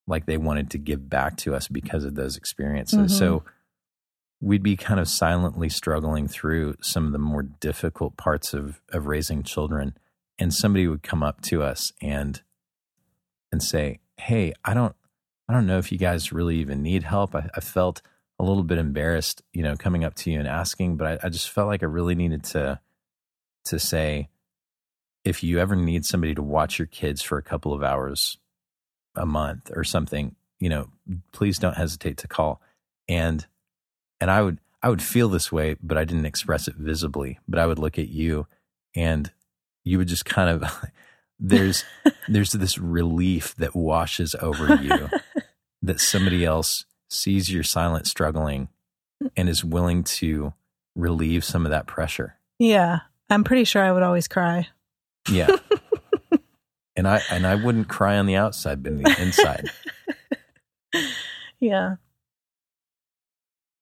[0.07, 3.13] like they wanted to give back to us because of those experiences.
[3.13, 3.19] Mhm.
[3.19, 3.43] So
[4.41, 9.07] we'd be kind of silently struggling through some of the more difficult parts of of
[9.07, 9.97] raising children
[10.39, 12.43] and somebody would come up to us and
[13.53, 14.97] and say, "Hey, I don't
[15.49, 17.35] I don't know if you guys really even need help.
[17.35, 18.03] I, I felt
[18.39, 21.29] a little bit embarrassed, you know, coming up to you and asking, but I, I
[21.29, 22.81] just felt like I really needed to
[23.67, 24.29] to say,
[25.25, 28.39] if you ever need somebody to watch your kids for a couple of hours
[29.17, 30.89] a month or something, you know,
[31.33, 32.61] please don't hesitate to call.
[33.09, 33.47] And
[34.21, 37.39] and I would I would feel this way, but I didn't express it visibly.
[37.49, 38.47] But I would look at you
[38.95, 39.33] and
[39.85, 40.89] you would just kind of
[41.39, 41.85] there's
[42.29, 45.09] there's this relief that washes over you
[45.83, 48.69] that somebody else sees your silent struggling
[49.37, 50.53] and is willing to
[50.95, 52.37] relieve some of that pressure.
[52.59, 53.01] Yeah.
[53.29, 54.69] I'm pretty sure I would always cry.
[55.29, 55.57] Yeah.
[56.97, 59.71] and I and I wouldn't cry on the outside, but on the inside.
[61.61, 61.97] yeah.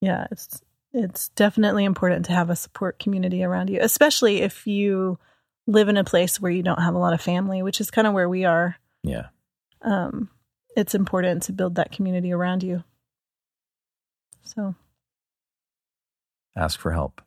[0.01, 0.63] Yeah, it's
[0.93, 5.19] it's definitely important to have a support community around you, especially if you
[5.67, 8.07] live in a place where you don't have a lot of family, which is kind
[8.07, 8.77] of where we are.
[9.03, 9.29] Yeah.
[9.83, 10.31] Um,
[10.77, 12.85] it's important to build that community around you.
[14.45, 14.75] So
[16.57, 17.21] ask for help.